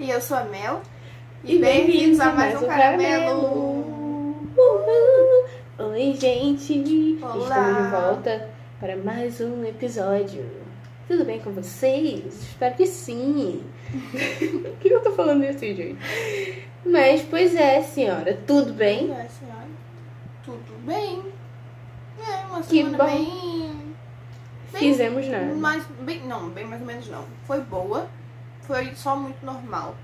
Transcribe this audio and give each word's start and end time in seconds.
E 0.00 0.08
eu 0.08 0.18
sou 0.18 0.38
a 0.38 0.44
Mel. 0.44 0.80
E 1.44 1.58
bem-vindos 1.58 2.18
a 2.20 2.32
mais 2.32 2.56
um 2.56 2.66
caramelo. 2.66 4.46
Uhul. 4.56 5.44
Oi, 5.78 6.16
gente. 6.18 7.18
Olá. 7.22 7.36
Estamos 7.36 7.76
de 7.76 7.90
volta 7.90 8.48
para 8.80 8.96
mais 8.96 9.42
um 9.42 9.62
episódio. 9.62 10.50
Tudo 11.06 11.26
bem 11.26 11.38
com 11.40 11.50
vocês? 11.52 12.24
Espero 12.24 12.76
que 12.76 12.86
sim. 12.86 13.62
Por 14.62 14.78
que 14.78 14.88
eu 14.88 15.02
tô 15.02 15.12
falando 15.12 15.44
isso, 15.44 15.58
gente? 15.58 15.98
Mas, 16.86 17.20
pois 17.28 17.54
é, 17.54 17.82
senhora. 17.82 18.38
Tudo 18.46 18.72
bem? 18.72 19.12
É, 19.12 19.28
senhora. 19.28 19.68
Tudo 20.42 20.78
bem? 20.82 21.22
É, 22.26 22.46
uma 22.46 22.62
Que 22.62 22.78
semana 22.78 22.96
bom. 22.96 23.04
bem... 23.04 23.72
bem... 24.72 24.80
Fizemos 24.80 25.28
nada. 25.28 25.54
Mais, 25.56 25.84
bem... 26.00 26.26
Não, 26.26 26.48
bem 26.48 26.64
mais 26.64 26.80
ou 26.80 26.86
menos 26.86 27.06
não. 27.06 27.26
Foi 27.46 27.60
boa. 27.60 28.08
Foi 28.62 28.90
só 28.94 29.16
muito 29.16 29.44
normal. 29.44 29.96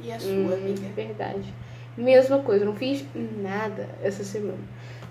E 0.00 0.12
a 0.12 0.18
sua, 0.18 0.30
Hum, 0.30 0.52
amiga? 0.52 0.88
verdade. 0.94 1.52
Mesma 1.96 2.38
coisa, 2.40 2.64
não 2.64 2.74
fiz 2.76 3.04
nada 3.14 3.88
essa 4.02 4.22
semana. 4.22 4.58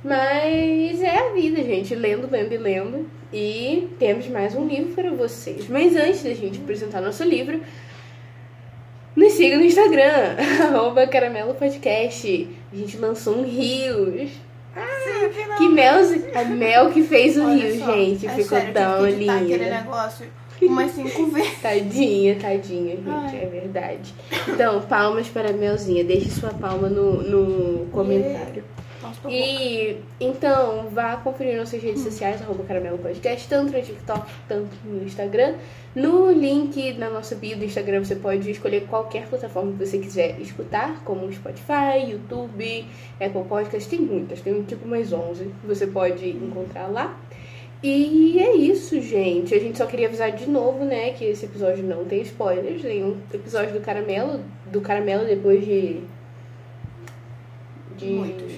Mas 0.04 1.02
é 1.02 1.18
a 1.30 1.34
vida, 1.34 1.62
gente. 1.64 1.94
Lendo, 1.96 2.30
lendo 2.32 2.54
e 2.54 2.58
lendo. 2.58 3.10
E 3.34 3.90
temos 4.00 4.28
mais 4.28 4.56
um 4.56 4.66
livro 4.66 4.94
para 4.94 5.12
vocês. 5.12 5.68
Mas 5.68 5.96
antes 5.96 6.24
da 6.24 6.34
gente 6.34 6.60
apresentar 6.60 7.02
nosso 7.02 7.24
livro, 7.26 7.60
nos 9.16 9.34
siga 9.34 9.58
no 9.58 9.64
Instagram, 9.66 10.36
arroba 10.72 11.06
Caramelo 11.08 11.54
Podcast. 11.56 12.48
A 12.72 12.76
gente 12.76 12.98
lançou 12.98 13.38
um 13.40 13.44
Rios. 13.44 14.32
Final. 15.34 15.58
Que 15.58 15.68
Mel, 15.70 15.96
a 16.36 16.44
Mel 16.46 16.92
que 16.92 17.02
fez 17.04 17.36
o 17.36 17.44
Olha 17.44 17.56
Rios, 17.66 17.80
só, 17.80 17.94
gente. 17.94 18.28
é 18.28 18.30
Ficou 18.30 18.60
sério, 18.60 18.74
tão 18.74 19.08
editar 19.08 19.36
aquele 19.38 19.58
lindo. 19.58 19.70
negócio 19.72 20.28
umas 20.66 20.92
cinco 20.92 21.28
vezes. 21.28 21.60
Tadinha, 21.62 22.36
tadinha, 22.36 22.96
gente, 22.96 23.10
Ai. 23.10 23.44
é 23.44 23.46
verdade. 23.46 24.14
Então, 24.48 24.82
palmas 24.82 25.28
para 25.28 25.50
a 25.50 25.54
Melzinha. 25.54 26.04
Deixe 26.04 26.30
sua 26.30 26.52
palma 26.52 26.90
no, 26.90 27.22
no 27.24 27.86
comentário. 27.88 28.64
Nossa, 29.02 29.22
tô 29.22 29.30
louca. 29.30 29.44
E 29.44 29.98
então, 30.20 30.90
vá 30.90 31.18
conferir 31.18 31.58
nossas 31.58 31.82
redes 31.82 32.02
sociais, 32.02 32.42
arroba 32.42 32.64
Caramelo 32.64 32.98
Podcast, 32.98 33.48
tanto 33.48 33.72
no 33.72 33.82
TikTok, 33.82 34.28
tanto 34.48 34.70
no 34.84 35.04
Instagram. 35.04 35.56
No 35.96 36.32
link 36.32 36.94
na 36.94 37.10
nossa 37.10 37.36
bio 37.36 37.58
do 37.58 37.66
Instagram 37.66 38.04
você 38.04 38.16
pode 38.16 38.50
escolher 38.50 38.86
qualquer 38.88 39.28
plataforma 39.28 39.72
que 39.72 39.86
você 39.86 39.98
quiser 39.98 40.40
escutar, 40.40 41.04
como 41.04 41.32
Spotify, 41.32 42.10
YouTube, 42.10 42.86
Apple 43.20 43.44
Podcast, 43.44 43.90
tem 43.90 44.00
muitas, 44.00 44.42
tem 44.42 44.62
tipo 44.64 44.88
mais 44.88 45.12
11 45.12 45.46
que 45.46 45.68
você 45.68 45.88
pode 45.88 46.30
encontrar 46.30 46.88
lá. 46.88 47.18
E 47.84 48.40
é 48.40 48.56
isso, 48.56 49.00
gente. 49.02 49.54
A 49.54 49.60
gente 49.60 49.78
só 49.78 49.86
queria 49.86 50.08
avisar 50.08 50.32
de 50.32 50.50
novo, 50.50 50.84
né, 50.84 51.12
que 51.12 51.24
esse 51.26 51.46
episódio 51.46 51.84
não 51.84 52.06
tem 52.06 52.22
spoilers. 52.22 52.82
Tem 52.82 53.04
um 53.04 53.18
episódio 53.34 53.74
do 53.74 53.82
Caramelo, 53.82 54.44
do 54.66 54.82
Caramelo 54.82 55.26
depois 55.26 55.64
de. 55.64 56.02
de 57.96 58.06
Muitos. 58.08 58.54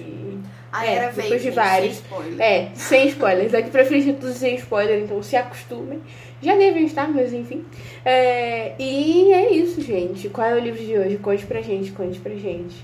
A 0.72 0.86
É, 0.86 0.94
era 0.94 1.12
depois 1.12 1.42
de 1.42 1.50
vários. 1.50 1.96
sem 1.96 2.02
spoiler. 2.04 2.40
É, 2.40 2.70
sem 2.74 3.08
spoilers. 3.08 3.52
Daqui 3.52 3.70
pra 3.70 3.84
frente 3.84 4.10
é 4.10 4.12
tudo 4.12 4.32
sem 4.32 4.54
spoiler, 4.54 5.02
então 5.02 5.22
se 5.22 5.36
acostumem. 5.36 6.00
Já 6.40 6.56
devem 6.56 6.86
estar, 6.86 7.08
mas 7.08 7.32
enfim. 7.34 7.64
É, 8.04 8.74
e 8.78 9.32
é 9.32 9.52
isso, 9.52 9.82
gente. 9.82 10.28
Qual 10.30 10.46
é 10.46 10.54
o 10.54 10.58
livro 10.60 10.82
de 10.82 10.96
hoje? 10.96 11.18
Conte 11.18 11.44
pra 11.44 11.60
gente, 11.60 11.92
conte 11.92 12.18
pra 12.20 12.34
gente. 12.34 12.82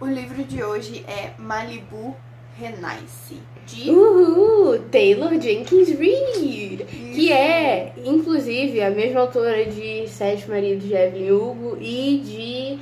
O 0.00 0.06
livro 0.06 0.44
de 0.44 0.62
hoje 0.62 1.04
é 1.08 1.30
Malibu 1.38 2.14
Renasce, 2.58 3.36
de 3.66 3.90
Uhul! 3.90 4.78
Taylor 4.90 5.40
Jenkins 5.40 5.88
Reid! 5.90 6.84
Que 7.14 7.32
é, 7.32 7.92
inclusive, 8.04 8.82
a 8.82 8.90
mesma 8.90 9.20
autora 9.20 9.64
de 9.66 10.08
Sete 10.08 10.48
Maridos 10.48 10.86
de 10.86 10.94
Evelyn 10.94 11.30
Hugo 11.32 11.78
e 11.80 12.18
de 12.18 12.78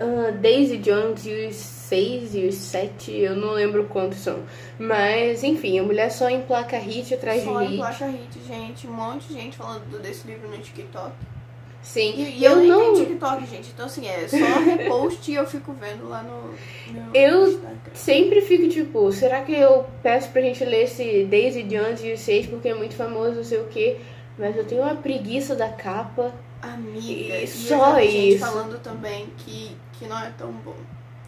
ah, 0.00 0.30
Daisy 0.30 0.78
Jones 0.78 1.26
e 1.26 1.46
os 1.48 1.56
Seis 1.56 2.34
e 2.34 2.46
os 2.46 2.54
Sete, 2.54 3.10
eu 3.12 3.34
não 3.34 3.52
lembro 3.52 3.84
quantos 3.86 4.18
são. 4.18 4.40
Mas, 4.78 5.42
enfim, 5.42 5.78
a 5.78 5.82
mulher 5.82 6.10
só 6.10 6.28
emplaca 6.30 6.78
hit 6.78 7.14
atrás 7.14 7.42
Só 7.42 7.58
de 7.60 7.64
em 7.64 7.68
hit. 7.70 7.78
placa 7.78 8.06
hit, 8.06 8.38
gente. 8.46 8.86
Um 8.86 8.92
monte 8.92 9.28
de 9.28 9.34
gente 9.34 9.56
falando 9.56 10.00
desse 10.00 10.26
livro 10.26 10.48
no 10.48 10.58
TikTok. 10.58 11.12
Sim, 11.82 12.14
E, 12.16 12.38
e 12.40 12.44
eu, 12.44 12.56
nem 12.56 12.68
não. 12.68 12.92
tenho 12.94 13.06
TikTok, 13.06 13.46
gente. 13.46 13.70
Então, 13.72 13.86
assim, 13.86 14.06
é 14.06 14.26
só 14.28 14.36
repost 14.60 15.30
e 15.30 15.34
eu 15.34 15.46
fico 15.46 15.72
vendo 15.72 16.08
lá 16.08 16.22
no, 16.22 16.54
Eu- 17.14 17.48
Instagram. 17.48 17.78
Sempre 17.94 18.40
fico 18.42 18.68
tipo, 18.68 19.10
será 19.12 19.40
que 19.42 19.52
eu 19.54 19.86
peço 20.02 20.28
pra 20.30 20.42
gente 20.42 20.64
ler 20.64 20.84
esse 20.84 21.24
Daisy 21.24 21.62
Jones 21.62 22.02
e 22.04 22.12
os 22.12 22.20
Seis 22.20 22.46
porque 22.46 22.68
é 22.68 22.74
muito 22.74 22.94
famoso, 22.94 23.36
não 23.36 23.44
sei 23.44 23.58
o 23.58 23.64
quê. 23.66 23.96
Mas 24.38 24.56
eu 24.56 24.64
tenho 24.64 24.82
uma 24.82 24.94
preguiça 24.96 25.54
da 25.56 25.68
capa. 25.68 26.32
Amiga, 26.60 27.36
E 27.38 27.46
só 27.46 27.98
eu 27.98 28.06
vi 28.06 28.10
gente 28.12 28.34
isso. 28.36 28.44
falando 28.46 28.78
também 28.80 29.26
que, 29.38 29.70
que 29.98 30.06
não 30.06 30.18
é 30.18 30.30
tão 30.36 30.50
bom. 30.52 30.74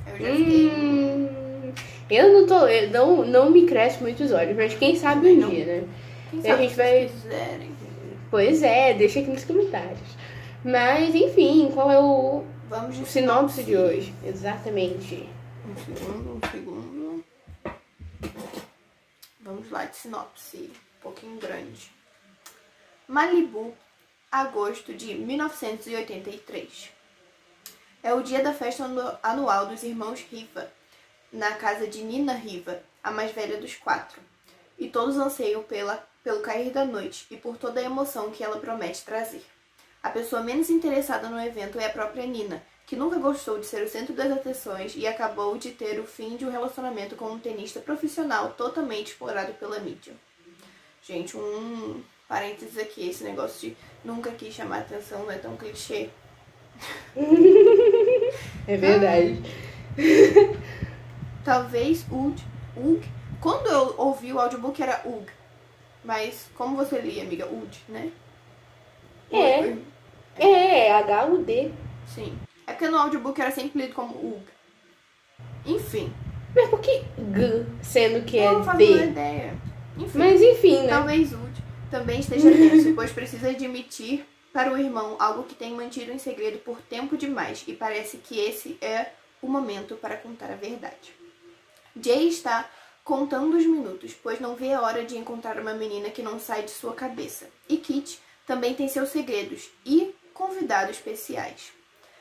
Eu 0.07 0.27
já 0.27 0.37
fiquei. 0.37 0.67
Hum, 0.77 1.73
eu 2.11 2.33
não 2.33 2.47
tô. 2.47 2.67
eu 2.67 2.91
não, 2.91 3.25
não 3.25 3.51
me 3.51 3.63
cresce 3.67 4.03
muito 4.03 4.23
os 4.25 4.33
olhos, 4.33 4.57
mas 4.57 4.75
quem 4.75 4.95
sabe 4.97 5.29
um 5.29 5.37
Não. 5.37 5.49
dia, 5.51 5.65
né? 5.65 5.83
Quem 6.31 6.41
a 6.41 6.43
sabe 6.43 6.63
gente 6.63 6.71
se 6.71 6.77
vai- 6.77 7.07
quiserem. 7.07 7.71
Pois 8.31 8.63
é, 8.63 8.95
deixa 8.95 9.21
aqui 9.21 9.31
nos 9.31 9.45
comentários. 9.45 9.99
Mas 10.65 11.15
enfim, 11.15 11.71
qual 11.73 11.91
é 11.91 11.99
o 11.99 12.45
Vamos 12.69 12.97
de 12.97 13.07
sinopse 13.07 13.65
de 13.65 13.77
hoje? 13.77 14.15
Exatamente. 14.25 15.29
Um 15.67 15.77
segundo, 15.77 16.35
um 16.37 16.51
segundo. 16.51 17.25
Vamos 19.41 19.71
lá, 19.71 19.87
de 19.87 19.97
sinopse. 19.97 20.71
Um 20.99 21.03
pouquinho 21.03 21.39
grande. 21.41 21.91
Malibu, 23.09 23.75
agosto 24.31 24.95
de 24.95 25.15
1983. 25.15 26.91
É 28.03 28.15
o 28.15 28.23
dia 28.23 28.43
da 28.43 28.53
festa 28.55 28.85
anu- 28.85 29.19
anual 29.23 29.67
dos 29.67 29.83
irmãos 29.83 30.21
Riva, 30.31 30.71
na 31.33 31.53
casa 31.57 31.87
de 31.89 32.03
Nina 32.05 32.35
Riva, 32.35 32.81
a 33.03 33.11
mais 33.11 33.33
velha 33.33 33.59
dos 33.59 33.75
quatro. 33.75 34.21
E 34.79 34.89
todos 34.89 35.17
anseiam 35.17 35.63
pela, 35.65 36.07
pelo 36.23 36.41
cair 36.41 36.71
da 36.71 36.85
noite 36.85 37.27
e 37.31 37.37
por 37.37 37.57
toda 37.59 37.81
a 37.81 37.85
emoção 37.85 38.31
que 38.31 38.45
ela 38.45 38.59
promete 38.61 39.05
trazer. 39.05 39.45
A 40.03 40.09
pessoa 40.11 40.43
menos 40.43 40.71
interessada 40.71 41.29
no 41.29 41.39
evento 41.39 41.79
é 41.79 41.87
a 41.87 41.91
própria 41.91 42.27
Nina, 42.27 42.63
que 42.87 42.97
nunca 42.97 43.19
gostou 43.19 43.59
de 43.59 43.67
ser 43.67 43.83
o 43.85 43.89
centro 43.89 44.15
das 44.15 44.33
atenções 44.33 44.95
e 44.97 45.07
acabou 45.07 45.59
de 45.59 45.73
ter 45.73 46.01
o 46.01 46.07
fim 46.07 46.37
de 46.37 46.45
um 46.45 46.51
relacionamento 46.51 47.17
com 47.17 47.27
um 47.27 47.39
tenista 47.39 47.81
profissional 47.81 48.55
totalmente 48.55 49.09
explorado 49.09 49.53
pela 49.55 49.79
mídia. 49.79 50.15
Gente, 51.03 51.37
um 51.37 52.03
parênteses 52.29 52.79
aqui, 52.79 53.09
esse 53.09 53.25
negócio 53.25 53.71
de 53.71 53.77
nunca 54.05 54.31
quis 54.31 54.55
chamar 54.55 54.81
atenção 54.81 55.25
não 55.25 55.31
é 55.31 55.39
tão 55.39 55.57
clichê. 55.57 56.11
É 58.67 58.77
verdade. 58.77 59.43
Talvez 61.45 62.05
Ug, 62.11 62.41
Ug. 62.77 63.05
Quando 63.41 63.67
eu 63.67 63.95
ouvi 63.99 64.33
o 64.33 64.39
audiobook 64.39 64.81
era 64.81 65.03
Ug. 65.05 65.27
Mas 66.05 66.49
como 66.55 66.77
você 66.77 67.01
lia, 67.01 67.25
amiga? 67.25 67.47
Ud, 67.47 67.83
né? 67.89 68.13
É. 69.33 69.77
É, 70.41 70.89
é 70.89 70.93
H-U-D. 70.93 71.71
Sim. 72.07 72.37
É 72.67 72.73
porque 72.73 72.89
no 72.89 72.99
audiobook 72.99 73.41
era 73.41 73.51
sempre 73.51 73.83
lido 73.83 73.95
como 73.95 74.15
Ug. 74.15 74.43
Enfim. 75.67 76.13
Mas 76.55 76.69
por 76.69 76.81
que 76.81 77.03
G, 77.35 77.67
sendo 77.83 78.25
que 78.25 78.39
é 78.39 78.51
não 78.51 78.65
faço 78.65 78.71
uma 78.71 78.77
D? 78.77 79.05
ideia. 79.05 79.55
Enfim. 79.97 80.19
Mas 80.19 80.41
enfim, 80.41 80.79
né? 80.83 80.89
Talvez 80.89 81.33
Ud 81.33 81.65
também 81.91 82.21
esteja 82.21 82.51
tenso, 82.51 82.95
pois 82.97 83.13
precisa 83.13 83.51
admitir 83.51 84.25
para 84.53 84.73
o 84.73 84.79
irmão 84.79 85.17
algo 85.19 85.45
que 85.45 85.55
tem 85.55 85.73
mantido 85.73 86.11
em 86.11 86.19
segredo 86.19 86.59
por 86.59 86.81
tempo 86.81 87.17
demais 87.17 87.65
e 87.69 87.73
parece 87.73 88.17
que 88.17 88.39
esse 88.39 88.77
é 88.81 89.11
o 89.41 89.49
momento 89.49 89.95
para 89.97 90.17
contar 90.17 90.51
a 90.51 90.57
verdade. 90.57 91.15
Jay 92.01 92.29
está 92.29 92.69
contando 93.05 93.57
os 93.57 93.67
minutos, 93.67 94.15
pois 94.21 94.41
não 94.41 94.55
vê 94.55 94.73
a 94.73 94.83
hora 94.83 95.05
de 95.05 95.17
encontrar 95.17 95.59
uma 95.59 95.75
menina 95.75 96.11
que 96.11 96.23
não 96.23 96.39
sai 96.39 96.63
de 96.63 96.71
sua 96.71 96.95
cabeça. 96.95 97.49
E 97.69 97.77
Kit 97.77 98.21
também 98.47 98.75
tem 98.75 98.89
seus 98.89 99.11
segredos 99.11 99.71
e 99.85 100.15
convidados 100.41 100.97
especiais. 100.97 101.71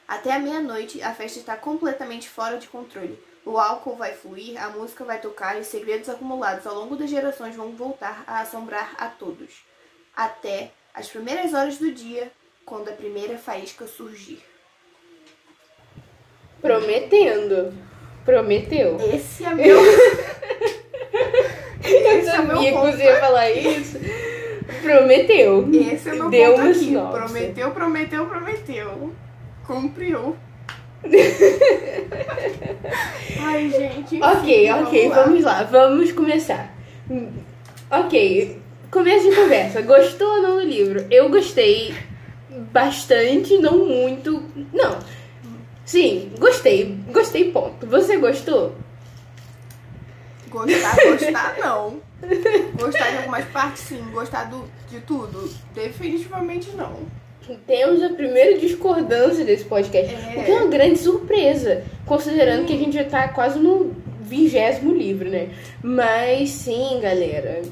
Até 0.06 0.34
a 0.34 0.40
meia-noite, 0.40 1.02
a 1.02 1.14
festa 1.14 1.40
está 1.40 1.56
completamente 1.56 2.28
fora 2.28 2.58
de 2.58 2.68
controle. 2.68 3.18
O 3.46 3.58
álcool 3.58 3.96
vai 3.96 4.12
fluir, 4.12 4.62
a 4.62 4.70
música 4.70 5.06
vai 5.06 5.22
tocar 5.22 5.58
e 5.58 5.64
segredos 5.64 6.10
acumulados 6.10 6.68
ao 6.68 6.76
longo 6.76 6.98
das 6.98 7.10
gerações 7.10 7.56
vão 7.56 7.72
voltar 7.72 8.26
a 8.28 8.42
assombrar 8.42 8.94
a 8.98 9.08
todos. 9.08 9.64
Até 10.14 10.72
as 10.94 11.08
primeiras 11.08 11.54
horas 11.54 11.78
do 11.78 11.94
dia, 11.94 12.30
quando 12.66 12.90
a 12.90 12.94
primeira 12.94 13.38
faísca 13.38 13.88
surgir. 13.88 14.44
Prometendo. 16.62 17.74
Prometeu. 18.26 18.98
Esse 19.00 19.46
é 19.46 19.54
meu. 19.56 19.80
Eu 21.82 22.20
Esse 22.20 22.30
é 22.30 22.42
meu 22.42 22.60
você 22.60 23.04
ia 23.04 23.20
falar 23.22 23.50
isso. 23.50 23.98
Prometeu. 24.82 25.70
Esse 25.74 26.10
é 26.10 26.14
meu 26.14 26.30
Deu 26.30 26.54
ponto 26.56 26.68
aqui. 26.70 26.92
Prometeu, 26.92 27.72
prometeu, 27.72 28.26
prometeu. 28.26 29.14
Cumpriu. 29.66 30.36
Ai, 33.42 33.70
gente. 33.70 34.16
enfim, 34.18 34.22
Ok, 34.22 34.72
ok, 34.72 35.10
lá. 35.10 35.16
vamos 35.24 35.44
lá, 35.44 35.64
vamos 35.64 36.12
começar. 36.12 36.74
Ok, 37.90 38.60
começo 38.92 39.30
de 39.30 39.36
conversa. 39.36 39.82
Gostou 39.82 40.28
ou 40.28 40.42
não 40.42 40.56
do 40.58 40.64
livro? 40.66 41.06
Eu 41.10 41.30
gostei 41.30 41.94
bastante, 42.72 43.58
não 43.58 43.86
muito. 43.86 44.44
Não. 44.74 45.00
Sim, 45.86 46.32
gostei. 46.38 46.98
Gostei, 47.12 47.52
ponto. 47.52 47.88
Você 47.88 48.18
gostou? 48.18 48.76
Gostar, 50.50 50.96
gostar 50.96 51.56
não. 51.60 52.02
Gostar 52.80 53.12
de 53.12 53.18
algumas 53.18 53.46
partes, 53.46 53.84
sim. 53.84 54.04
Gostar 54.12 54.46
do, 54.46 54.66
de 54.90 55.00
tudo, 55.02 55.50
definitivamente 55.74 56.72
não. 56.72 56.94
Temos 57.66 58.04
a 58.04 58.10
primeira 58.10 58.60
discordância 58.60 59.44
desse 59.44 59.64
podcast. 59.66 60.14
É. 60.14 60.40
O 60.40 60.44
que 60.46 60.52
é 60.52 60.56
uma 60.56 60.68
grande 60.68 61.00
surpresa, 61.00 61.84
considerando 62.06 62.66
que 62.66 62.74
a 62.74 62.78
gente 62.78 62.94
já 62.94 63.04
tá 63.04 63.28
quase 63.30 63.58
no 63.58 63.96
vigésimo 64.22 64.94
livro, 64.94 65.30
né? 65.30 65.50
Mas 65.82 66.50
sim, 66.52 67.00
galera. 67.02 67.64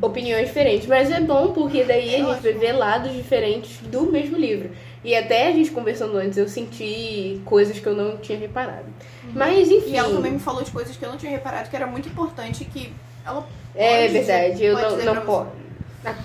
Opiniões 0.00 0.46
diferentes. 0.48 0.86
Mas 0.86 1.10
é 1.10 1.20
bom 1.20 1.52
porque 1.52 1.82
daí 1.82 2.02
a 2.02 2.06
É 2.06 2.10
gente 2.18 2.22
vai 2.26 2.36
ótimo. 2.36 2.58
ver 2.60 2.72
lados 2.72 3.12
diferentes 3.12 3.78
do 3.88 4.02
mesmo 4.02 4.36
livro. 4.36 4.70
E 5.02 5.14
até 5.16 5.48
a 5.48 5.52
gente 5.52 5.70
conversando 5.70 6.16
antes, 6.16 6.38
eu 6.38 6.48
senti 6.48 7.40
coisas 7.44 7.78
que 7.78 7.86
eu 7.86 7.94
não 7.94 8.16
tinha 8.18 8.38
reparado. 8.38 8.86
Mas 9.32 9.68
enfim. 9.68 9.86
Uhum. 9.88 9.94
E 9.94 9.96
ela 9.96 10.14
também 10.14 10.32
me 10.32 10.38
falou 10.38 10.62
de 10.62 10.70
coisas 10.70 10.96
que 10.96 11.04
eu 11.04 11.08
não 11.10 11.16
tinha 11.16 11.32
reparado 11.32 11.68
que 11.70 11.74
era 11.76 11.86
muito 11.86 12.08
importante 12.08 12.64
que 12.64 12.92
ela 13.26 13.46
É 13.74 14.08
verdade, 14.08 14.64
eu 14.64 14.74
não, 14.74 14.96
não 15.14 15.22
posso. 15.22 15.50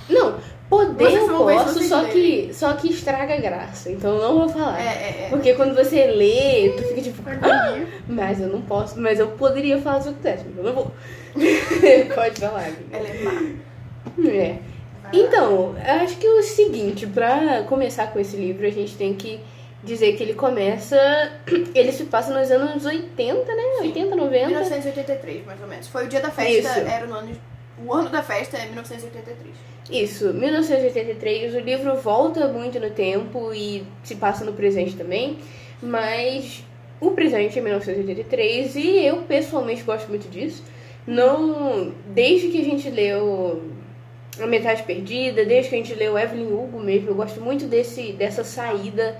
Não, 0.09 0.35
poder 0.69 1.17
eu 1.17 1.27
posso, 1.27 1.83
só 1.83 2.03
que, 2.05 2.49
só 2.53 2.73
que 2.73 2.89
estraga 2.91 3.33
a 3.33 3.37
graça. 3.37 3.91
Então 3.91 4.15
eu 4.15 4.21
não 4.21 4.39
vou 4.39 4.49
falar. 4.49 4.79
É, 4.79 4.85
é, 4.85 5.23
é. 5.25 5.27
Porque 5.29 5.53
quando 5.53 5.75
você 5.75 6.05
lê, 6.05 6.73
tu 6.77 6.83
fica 6.83 7.01
tipo. 7.01 7.21
"Ah, 7.41 7.77
mas 8.07 8.39
eu 8.39 8.47
não 8.47 8.61
posso, 8.61 8.99
mas 8.99 9.19
eu 9.19 9.27
poderia 9.29 9.79
falar 9.81 10.01
se 10.01 10.09
eu 10.09 10.13
quisesse, 10.13 10.45
mas 10.47 10.57
eu 10.57 10.63
não 10.63 10.73
vou. 10.73 10.91
Pode 12.15 12.39
falar, 12.39 12.69
Gui. 12.69 12.85
Ela 12.91 13.07
é 13.07 13.23
má. 13.23 14.29
É. 14.29 14.55
Então, 15.13 15.75
acho 16.03 16.15
que 16.17 16.27
o 16.27 16.41
seguinte, 16.41 17.05
pra 17.05 17.63
começar 17.67 18.07
com 18.07 18.19
esse 18.19 18.37
livro, 18.37 18.65
a 18.65 18.69
gente 18.69 18.95
tem 18.95 19.13
que 19.13 19.39
dizer 19.83 20.13
que 20.15 20.23
ele 20.23 20.33
começa. 20.33 20.97
Ele 21.73 21.91
se 21.91 22.05
passa 22.05 22.37
nos 22.37 22.51
anos 22.51 22.85
80, 22.85 23.55
né? 23.55 23.63
80, 23.81 24.15
90. 24.15 24.47
1983, 24.47 25.45
mais 25.45 25.61
ou 25.61 25.67
menos. 25.67 25.87
Foi 25.87 26.05
o 26.05 26.07
dia 26.07 26.19
da 26.19 26.29
festa, 26.29 26.51
Isso. 26.51 26.79
era 26.79 27.07
o 27.07 27.13
ano, 27.13 27.31
o 27.83 27.93
ano 27.93 28.09
da 28.09 28.21
festa 28.21 28.57
é 28.57 28.65
1983. 28.65 29.55
Isso, 29.89 30.33
1983. 30.33 31.55
O 31.55 31.59
livro 31.59 31.95
volta 31.95 32.47
muito 32.47 32.79
no 32.79 32.91
tempo 32.91 33.53
e 33.53 33.83
se 34.03 34.15
passa 34.15 34.45
no 34.45 34.53
presente 34.53 34.95
também, 34.95 35.37
mas 35.81 36.63
o 36.99 37.11
presente 37.11 37.57
é 37.57 37.61
1983 37.61 38.75
e 38.75 39.05
eu 39.05 39.23
pessoalmente 39.23 39.83
gosto 39.83 40.07
muito 40.07 40.29
disso. 40.29 40.63
Não, 41.05 41.91
desde 42.05 42.49
que 42.49 42.61
a 42.61 42.63
gente 42.63 42.89
leu 42.89 43.63
A 44.39 44.45
Metade 44.45 44.83
Perdida, 44.83 45.43
desde 45.43 45.69
que 45.69 45.75
a 45.75 45.77
gente 45.79 45.95
leu 45.95 46.17
Evelyn 46.17 46.53
Hugo 46.53 46.79
mesmo, 46.79 47.09
eu 47.09 47.15
gosto 47.15 47.41
muito 47.41 47.65
desse 47.65 48.13
dessa 48.13 48.43
saída 48.43 49.17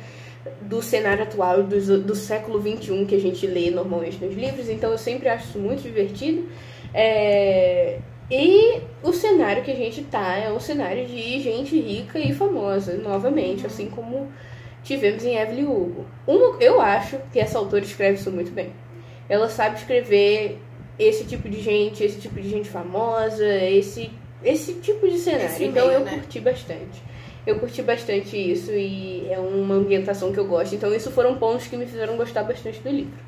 do 0.62 0.82
cenário 0.82 1.24
atual 1.24 1.64
do, 1.64 2.00
do 2.00 2.16
século 2.16 2.60
XXI 2.60 3.06
que 3.06 3.16
a 3.16 3.20
gente 3.20 3.46
lê 3.46 3.70
normalmente 3.70 4.24
nos 4.24 4.36
livros, 4.36 4.70
então 4.70 4.92
eu 4.92 4.98
sempre 4.98 5.30
acho 5.30 5.50
isso 5.50 5.60
muito 5.60 5.82
divertido. 5.82 6.48
É, 6.94 8.00
e 8.30 8.82
o 9.04 9.12
cenário 9.12 9.64
que 9.64 9.72
a 9.72 9.76
gente 9.76 10.04
tá 10.04 10.38
é 10.38 10.52
um 10.52 10.60
cenário 10.60 11.06
de 11.06 11.40
gente 11.42 11.78
rica 11.80 12.18
e 12.18 12.34
famosa, 12.34 12.94
novamente, 12.94 13.66
assim 13.66 13.90
como 13.90 14.32
tivemos 14.84 15.24
em 15.26 15.36
Evelyn 15.36 15.66
Hugo. 15.66 16.06
Uma, 16.26 16.58
eu 16.62 16.80
acho 16.82 17.18
que 17.32 17.40
essa 17.40 17.58
autora 17.58 17.84
escreve 17.84 18.18
isso 18.18 18.32
muito 18.32 18.52
bem. 18.52 18.72
Ela 19.28 19.50
sabe 19.50 19.78
escrever 19.78 20.60
esse 20.98 21.26
tipo 21.26 21.50
de 21.50 21.62
gente, 21.62 22.04
esse 22.04 22.20
tipo 22.20 22.40
de 22.40 22.50
gente 22.50 22.70
famosa, 22.70 23.46
esse, 23.66 24.12
esse 24.44 24.76
tipo 24.76 25.08
de 25.10 25.18
cenário. 25.18 25.48
Esse 25.48 25.66
então 25.66 25.88
meio, 25.88 26.00
eu 26.00 26.06
né? 26.06 26.14
curti 26.14 26.40
bastante. 26.40 27.04
Eu 27.46 27.60
curti 27.60 27.82
bastante 27.82 28.38
isso 28.38 28.72
e 28.72 29.28
é 29.32 29.40
uma 29.40 29.76
ambientação 29.76 30.32
que 30.32 30.40
eu 30.40 30.46
gosto. 30.46 30.76
Então, 30.76 30.94
isso 30.94 31.12
foram 31.12 31.38
pontos 31.38 31.68
que 31.68 31.76
me 31.76 31.86
fizeram 31.86 32.18
gostar 32.18 32.44
bastante 32.44 32.80
do 32.80 32.90
livro. 32.90 33.20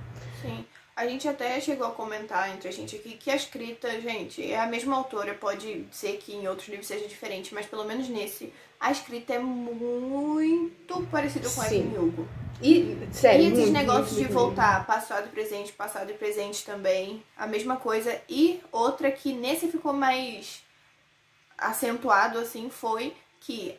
Sim. 0.42 0.66
A 0.96 1.08
gente 1.08 1.28
até 1.28 1.60
chegou 1.60 1.88
a 1.88 1.92
comentar 1.92 2.54
entre 2.54 2.70
a 2.70 2.72
gente 2.72 2.96
aqui 2.96 3.14
que 3.14 3.32
a 3.32 3.36
escrita, 3.36 3.90
gente, 4.00 4.52
é 4.52 4.60
a 4.60 4.68
mesma 4.68 4.96
autora, 4.96 5.34
pode 5.34 5.86
ser 5.92 6.18
que 6.18 6.36
em 6.36 6.48
outros 6.48 6.68
livros 6.70 6.88
seja 6.88 7.08
diferente, 7.08 7.52
mas 7.52 7.66
pelo 7.66 7.84
menos 7.84 8.08
nesse, 8.08 8.54
a 8.80 8.92
escrita 8.92 9.34
é 9.34 9.40
muito 9.40 11.02
parecida 11.10 11.50
com 11.50 11.62
a. 11.62 11.66
Evelyn 11.66 11.98
Hugo. 11.98 12.28
E, 12.62 12.96
sério, 13.12 13.42
e 13.42 13.48
esses 13.48 13.58
muito, 13.58 13.74
negócios 13.74 14.12
muito, 14.12 14.28
de 14.28 14.34
muito 14.34 14.34
voltar 14.34 14.86
passado 14.86 15.26
e 15.26 15.30
presente, 15.30 15.72
passado 15.72 16.12
e 16.12 16.14
presente 16.14 16.64
também, 16.64 17.24
a 17.36 17.48
mesma 17.48 17.78
coisa. 17.78 18.22
E 18.30 18.62
outra 18.72 19.12
que 19.12 19.34
nesse 19.34 19.68
ficou 19.70 19.94
mais 19.94 20.62
acentuado, 21.58 22.38
assim, 22.38 22.70
foi 22.70 23.14
que 23.40 23.76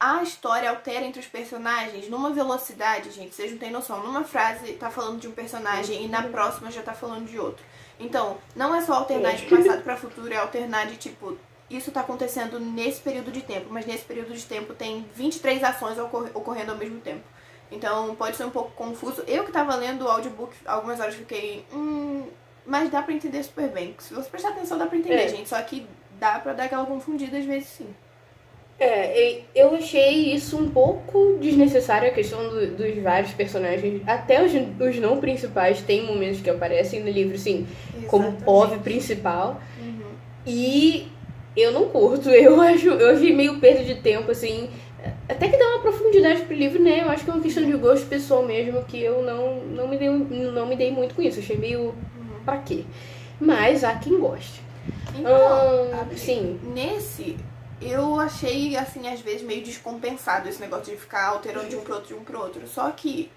a 0.00 0.22
história 0.22 0.70
altera 0.70 1.04
entre 1.04 1.20
os 1.20 1.26
personagens 1.26 2.08
numa 2.08 2.30
velocidade, 2.30 3.10
gente, 3.10 3.34
vocês 3.34 3.50
não 3.50 3.58
têm 3.58 3.70
noção. 3.70 4.02
Numa 4.02 4.22
frase 4.24 4.72
tá 4.74 4.90
falando 4.90 5.18
de 5.20 5.26
um 5.28 5.32
personagem 5.32 6.04
e 6.04 6.08
na 6.08 6.22
próxima 6.22 6.70
já 6.70 6.82
tá 6.82 6.92
falando 6.94 7.26
de 7.28 7.38
outro. 7.38 7.64
Então, 7.98 8.38
não 8.54 8.74
é 8.74 8.80
só 8.80 8.94
alternar 8.94 9.34
de 9.34 9.46
passado 9.46 9.82
pra 9.82 9.96
futuro, 9.96 10.32
é 10.32 10.36
alternar 10.36 10.86
de 10.86 10.96
tipo, 10.96 11.36
isso 11.68 11.90
tá 11.90 12.00
acontecendo 12.00 12.60
nesse 12.60 13.00
período 13.00 13.32
de 13.32 13.42
tempo, 13.42 13.66
mas 13.70 13.86
nesse 13.86 14.04
período 14.04 14.32
de 14.32 14.44
tempo 14.44 14.72
tem 14.72 15.04
23 15.14 15.64
ações 15.64 15.98
ocor- 15.98 16.30
ocorrendo 16.32 16.70
ao 16.72 16.78
mesmo 16.78 17.00
tempo. 17.00 17.24
Então 17.70 18.14
pode 18.14 18.36
ser 18.36 18.44
um 18.44 18.50
pouco 18.50 18.70
confuso. 18.70 19.22
Eu 19.26 19.44
que 19.44 19.50
tava 19.52 19.74
lendo 19.74 20.04
o 20.04 20.08
audiobook, 20.08 20.54
algumas 20.64 21.00
horas 21.00 21.16
fiquei. 21.16 21.66
Hum, 21.72 22.26
mas 22.64 22.88
dá 22.88 23.02
pra 23.02 23.12
entender 23.12 23.42
super 23.42 23.68
bem. 23.68 23.94
Se 23.98 24.14
você 24.14 24.28
prestar 24.30 24.50
atenção, 24.50 24.78
dá 24.78 24.86
pra 24.86 24.96
entender, 24.96 25.24
É. 25.24 25.28
gente. 25.28 25.48
Só 25.48 25.60
que 25.62 25.86
dá 26.18 26.38
pra 26.38 26.52
dar 26.54 26.64
aquela 26.64 26.86
confundida 26.86 27.36
às 27.36 27.44
vezes 27.44 27.68
sim. 27.68 27.94
É, 28.80 29.40
eu 29.56 29.74
achei 29.74 30.32
isso 30.32 30.56
um 30.56 30.68
pouco 30.68 31.36
desnecessário, 31.40 32.08
a 32.08 32.12
questão 32.12 32.48
do- 32.48 32.76
dos 32.76 33.02
vários 33.02 33.32
personagens. 33.32 34.02
Até 34.06 34.44
os, 34.44 34.52
os 34.80 34.96
não 35.00 35.16
principais 35.18 35.80
tem 35.80 36.04
momentos 36.06 36.40
que 36.40 36.48
aparecem 36.48 37.00
no 37.02 37.10
livro, 37.10 37.36
sim, 37.36 37.66
como. 38.06 38.32
POV 38.44 38.78
principal. 38.78 39.60
Uhum. 39.80 40.12
E 40.46 41.08
eu 41.56 41.72
não 41.72 41.88
curto, 41.88 42.30
eu 42.30 42.60
acho, 42.60 42.86
eu 42.88 43.10
achei 43.16 43.34
meio 43.34 43.58
perda 43.58 43.82
de 43.82 43.96
tempo, 43.96 44.30
assim. 44.30 44.70
Até 45.28 45.48
que 45.48 45.56
dá 45.56 45.64
uma 45.70 45.80
profundidade 45.80 46.42
pro 46.42 46.54
livro, 46.54 46.80
né? 46.82 47.00
Eu 47.02 47.08
acho 47.10 47.24
que 47.24 47.30
é 47.30 47.34
uma 47.34 47.42
questão 47.42 47.64
de 47.64 47.72
gosto 47.72 48.06
pessoal 48.06 48.44
mesmo, 48.44 48.82
que 48.84 49.00
eu 49.02 49.22
não, 49.22 49.56
não, 49.64 49.88
me, 49.88 49.96
dei, 49.96 50.08
não 50.08 50.66
me 50.66 50.76
dei 50.76 50.90
muito 50.92 51.14
com 51.16 51.22
isso. 51.22 51.40
Achei 51.40 51.56
meio 51.56 51.80
Uhum. 51.80 52.44
pra 52.44 52.58
quê? 52.58 52.84
Mas 53.40 53.82
há 53.82 53.94
quem 53.96 54.18
goste. 54.18 54.60
Então, 55.18 55.92
Adri, 56.00 56.18
sim. 56.18 56.58
nesse, 56.74 57.36
eu 57.80 58.18
achei, 58.20 58.76
assim, 58.76 59.08
às 59.08 59.20
vezes 59.20 59.42
meio 59.42 59.64
descompensado 59.64 60.48
esse 60.48 60.60
negócio 60.60 60.92
de 60.92 61.00
ficar 61.00 61.26
alterando 61.26 61.68
de 61.68 61.76
um 61.76 61.82
pro 61.82 61.94
outro, 61.94 62.08
de 62.08 62.14
um 62.14 62.24
pro 62.24 62.40
outro. 62.40 62.66
Só 62.66 62.90
que 62.90 63.30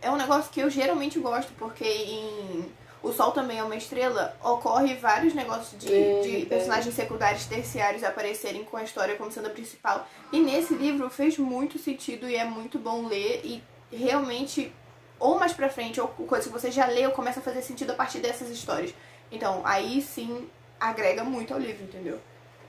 é 0.00 0.10
um 0.10 0.16
negócio 0.16 0.50
que 0.50 0.60
eu 0.60 0.70
geralmente 0.70 1.18
gosto, 1.18 1.52
porque 1.58 1.84
em 1.84 2.64
O 3.02 3.12
Sol 3.12 3.32
Também 3.32 3.58
é 3.58 3.64
uma 3.64 3.76
Estrela 3.76 4.36
ocorre 4.42 4.94
vários 4.94 5.34
negócios 5.34 5.80
de, 5.80 5.92
É, 5.92 6.20
de 6.20 6.46
personagens 6.46 6.94
secundários 6.94 7.44
terciários 7.46 8.04
aparecerem 8.04 8.64
com 8.64 8.76
a 8.76 8.82
história 8.82 9.16
como 9.16 9.30
sendo 9.30 9.48
a 9.48 9.50
principal. 9.50 10.08
E 10.32 10.40
nesse 10.40 10.74
livro 10.74 11.10
fez 11.10 11.36
muito 11.36 11.78
sentido 11.78 12.28
e 12.28 12.36
é 12.36 12.44
muito 12.44 12.78
bom 12.78 13.06
ler 13.06 13.42
e 13.44 13.62
realmente, 13.94 14.72
ou 15.18 15.38
mais 15.38 15.52
pra 15.52 15.68
frente, 15.68 16.00
ou 16.00 16.08
coisa 16.08 16.46
que 16.46 16.52
você 16.52 16.70
já 16.70 16.86
leu, 16.86 17.10
começa 17.10 17.40
a 17.40 17.42
fazer 17.42 17.62
sentido 17.62 17.90
a 17.90 17.94
partir 17.94 18.18
dessas 18.18 18.48
histórias. 18.48 18.94
Então, 19.30 19.62
aí 19.64 20.00
sim 20.00 20.48
agrega 20.80 21.22
muito 21.22 21.52
ao 21.52 21.60
livro, 21.60 21.84
entendeu? 21.84 22.18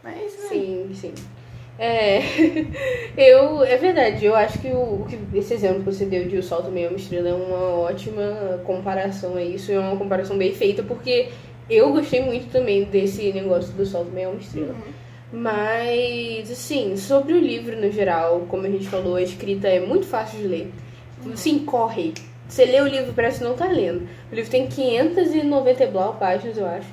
Mas, 0.03 0.15
né, 0.15 0.49
Sim, 0.49 0.89
sim. 0.93 1.13
É, 1.79 2.19
eu, 3.17 3.63
é 3.63 3.77
verdade, 3.77 4.25
eu 4.25 4.35
acho 4.35 4.59
que, 4.59 4.67
o, 4.67 5.05
que 5.09 5.37
esse 5.37 5.53
exemplo 5.53 5.79
que 5.79 5.85
você 5.85 6.05
deu 6.05 6.27
de 6.27 6.37
O 6.37 6.43
Sol 6.43 6.61
também 6.61 6.85
é 6.85 6.87
uma 6.87 6.97
estrela 6.97 7.29
é 7.29 7.33
uma 7.33 7.79
ótima 7.79 8.61
comparação 8.63 9.35
a 9.35 9.43
isso, 9.43 9.71
é 9.71 9.79
uma 9.79 9.97
comparação 9.97 10.37
bem 10.37 10.53
feita, 10.53 10.83
porque 10.83 11.29
eu 11.69 11.91
gostei 11.91 12.21
muito 12.21 12.51
também 12.51 12.83
desse 12.83 13.31
negócio 13.31 13.73
do 13.73 13.85
Sol 13.85 14.05
também 14.05 14.25
é 14.25 14.27
uma 14.27 14.39
estrela. 14.39 14.73
Uhum. 14.73 15.03
Mas, 15.33 16.51
assim, 16.51 16.95
sobre 16.95 17.33
o 17.33 17.39
livro 17.39 17.75
no 17.75 17.91
geral, 17.91 18.45
como 18.47 18.67
a 18.67 18.69
gente 18.69 18.87
falou, 18.87 19.15
a 19.15 19.21
escrita 19.21 19.67
é 19.67 19.79
muito 19.79 20.05
fácil 20.05 20.39
de 20.39 20.47
ler. 20.47 20.71
Sim, 21.35 21.59
corre. 21.65 22.13
Você 22.47 22.65
lê 22.65 22.79
o 22.81 22.87
livro, 22.87 23.13
parece 23.13 23.39
que 23.39 23.45
não 23.45 23.55
tá 23.55 23.65
lendo. 23.65 24.07
O 24.31 24.35
livro 24.35 24.51
tem 24.51 24.67
590 24.67 25.83
e 25.83 25.87
blau 25.87 26.13
páginas, 26.19 26.55
eu 26.55 26.67
acho. 26.67 26.87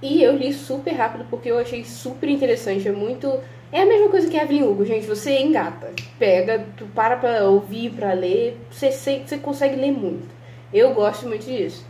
E 0.00 0.22
eu 0.22 0.36
li 0.36 0.52
super 0.52 0.92
rápido 0.92 1.26
porque 1.28 1.50
eu 1.50 1.58
achei 1.58 1.84
super 1.84 2.28
interessante. 2.28 2.86
É 2.88 2.92
muito. 2.92 3.40
É 3.70 3.82
a 3.82 3.86
mesma 3.86 4.08
coisa 4.08 4.28
que 4.28 4.36
a 4.38 4.44
Evelyn 4.44 4.62
Hugo, 4.64 4.84
gente. 4.84 5.06
Você 5.06 5.38
engata. 5.40 5.92
Pega, 6.18 6.64
tu 6.76 6.86
para 6.86 7.16
pra 7.16 7.44
ouvir, 7.44 7.90
pra 7.90 8.12
ler. 8.12 8.58
Você, 8.70 8.90
você, 8.92 9.22
você 9.26 9.38
consegue 9.38 9.76
ler 9.76 9.92
muito. 9.92 10.28
Eu 10.72 10.94
gosto 10.94 11.26
muito 11.26 11.44
disso. 11.44 11.84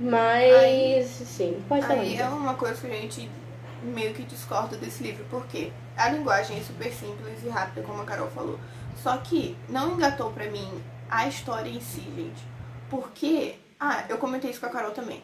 Mas, 0.00 0.54
Aí- 0.54 1.04
sim, 1.04 1.62
pode 1.68 1.86
falar. 1.86 2.00
Aí 2.00 2.16
é 2.16 2.26
uma 2.26 2.54
coisa 2.54 2.80
que 2.80 2.86
a 2.92 2.96
gente 3.00 3.30
meio 3.82 4.12
que 4.14 4.22
discorda 4.22 4.76
desse 4.76 5.02
livro, 5.02 5.24
porque 5.30 5.70
a 5.96 6.08
linguagem 6.08 6.56
é 6.56 6.60
super 6.60 6.90
simples 6.92 7.44
e 7.44 7.48
rápida, 7.48 7.82
como 7.82 8.00
a 8.00 8.04
Carol 8.04 8.28
falou. 8.28 8.58
Só 9.02 9.16
que 9.18 9.56
não 9.68 9.92
engatou 9.92 10.30
pra 10.30 10.46
mim 10.50 10.66
a 11.10 11.28
história 11.28 11.68
em 11.68 11.80
si, 11.80 12.00
gente. 12.16 12.42
Porque, 12.90 13.54
ah, 13.78 14.04
eu 14.08 14.16
comentei 14.18 14.50
isso 14.50 14.60
com 14.60 14.66
a 14.66 14.70
Carol 14.70 14.90
também. 14.92 15.22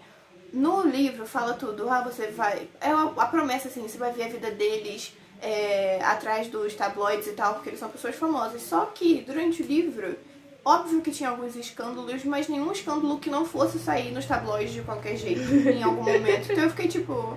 No 0.53 0.83
livro 0.83 1.27
fala 1.27 1.55
tudo, 1.55 1.89
ah, 1.89 2.03
você 2.03 2.29
vai. 2.29 2.69
É 2.81 2.91
a, 2.91 3.27
promessa 3.27 3.69
assim, 3.69 3.83
você 3.83 3.99
vai 3.99 4.13
ver 4.13 4.25
a 4.25 4.29
vida 4.29 4.51
deles 4.51 5.15
é, 5.41 6.03
atrás 6.03 6.49
dos 6.49 6.75
tabloides 6.75 7.29
e 7.29 7.33
tal, 7.33 7.55
porque 7.55 7.71
eles 7.71 7.81
são 7.81 7.89
pessoas 7.89 8.15
famosas. 8.17 8.63
Só 8.63 8.87
que 8.87 9.23
durante 9.23 9.63
o 9.63 9.67
livro, 9.67 10.17
óbvio 10.65 11.01
que 11.01 11.11
tinha 11.11 11.31
alguns 11.31 11.55
escândalos, 11.57 12.25
mas 12.25 12.49
nenhum 12.49 12.73
escândalo 12.73 13.19
que 13.19 13.31
não 13.31 13.45
fosse 13.45 13.79
sair 13.79 14.13
nos 14.13 14.27
tabloides 14.27 14.73
de 14.73 14.83
qualquer 14.83 15.17
jeito, 15.17 15.41
em 15.69 15.83
algum 15.83 16.03
momento. 16.05 16.51
Então 16.51 16.65
eu 16.65 16.71
fiquei 16.71 16.89
tipo, 16.89 17.37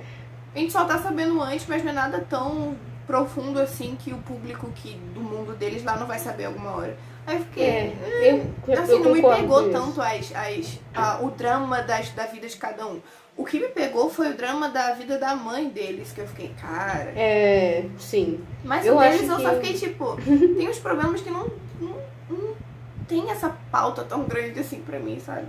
a 0.53 0.57
gente 0.57 0.71
só 0.71 0.85
tá 0.85 0.99
sabendo 0.99 1.41
antes, 1.41 1.65
mas 1.67 1.83
não 1.83 1.91
é 1.91 1.95
nada 1.95 2.25
tão 2.29 2.75
profundo 3.05 3.59
assim 3.59 3.97
que 3.97 4.11
o 4.13 4.17
público 4.19 4.71
que 4.75 4.93
do 5.13 5.21
mundo 5.21 5.53
deles 5.53 5.83
lá 5.83 5.97
não 5.97 6.07
vai 6.07 6.19
saber 6.19 6.45
alguma 6.45 6.71
hora. 6.71 6.97
Aí 7.25 7.37
eu 7.37 7.41
fiquei. 7.43 7.65
É, 7.65 7.93
hum, 8.33 8.45
eu, 8.67 8.79
assim, 8.81 8.91
eu 8.91 8.99
não 8.99 9.11
me 9.13 9.21
pegou 9.21 9.69
tanto 9.71 10.01
as, 10.01 10.31
as, 10.35 10.79
a- 10.93 11.19
o 11.21 11.31
drama 11.31 11.81
das, 11.81 12.09
da 12.09 12.25
vida 12.25 12.47
de 12.47 12.57
cada 12.57 12.85
um. 12.87 12.99
O 13.35 13.45
que 13.45 13.59
me 13.59 13.69
pegou 13.69 14.09
foi 14.09 14.29
o 14.31 14.33
drama 14.37 14.69
da 14.69 14.93
vida 14.93 15.17
da 15.17 15.35
mãe 15.35 15.67
deles, 15.69 16.11
que 16.11 16.21
eu 16.21 16.27
fiquei, 16.27 16.51
cara. 16.61 17.11
É, 17.15 17.85
sim. 17.97 18.39
Mas 18.63 18.85
Eu 18.85 18.95
o 18.95 18.99
deles 18.99 19.21
acho 19.29 19.31
eu 19.31 19.39
só 19.39 19.49
que- 19.55 19.67
fiquei 19.67 19.89
tipo, 19.89 20.15
tem 20.57 20.69
uns 20.69 20.77
problemas 20.79 21.21
que 21.21 21.29
não, 21.31 21.49
não, 21.81 21.95
não 22.29 22.53
tem 23.07 23.31
essa 23.31 23.55
pauta 23.71 24.03
tão 24.03 24.23
grande 24.25 24.59
assim 24.59 24.81
pra 24.81 24.99
mim, 24.99 25.19
sabe? 25.19 25.47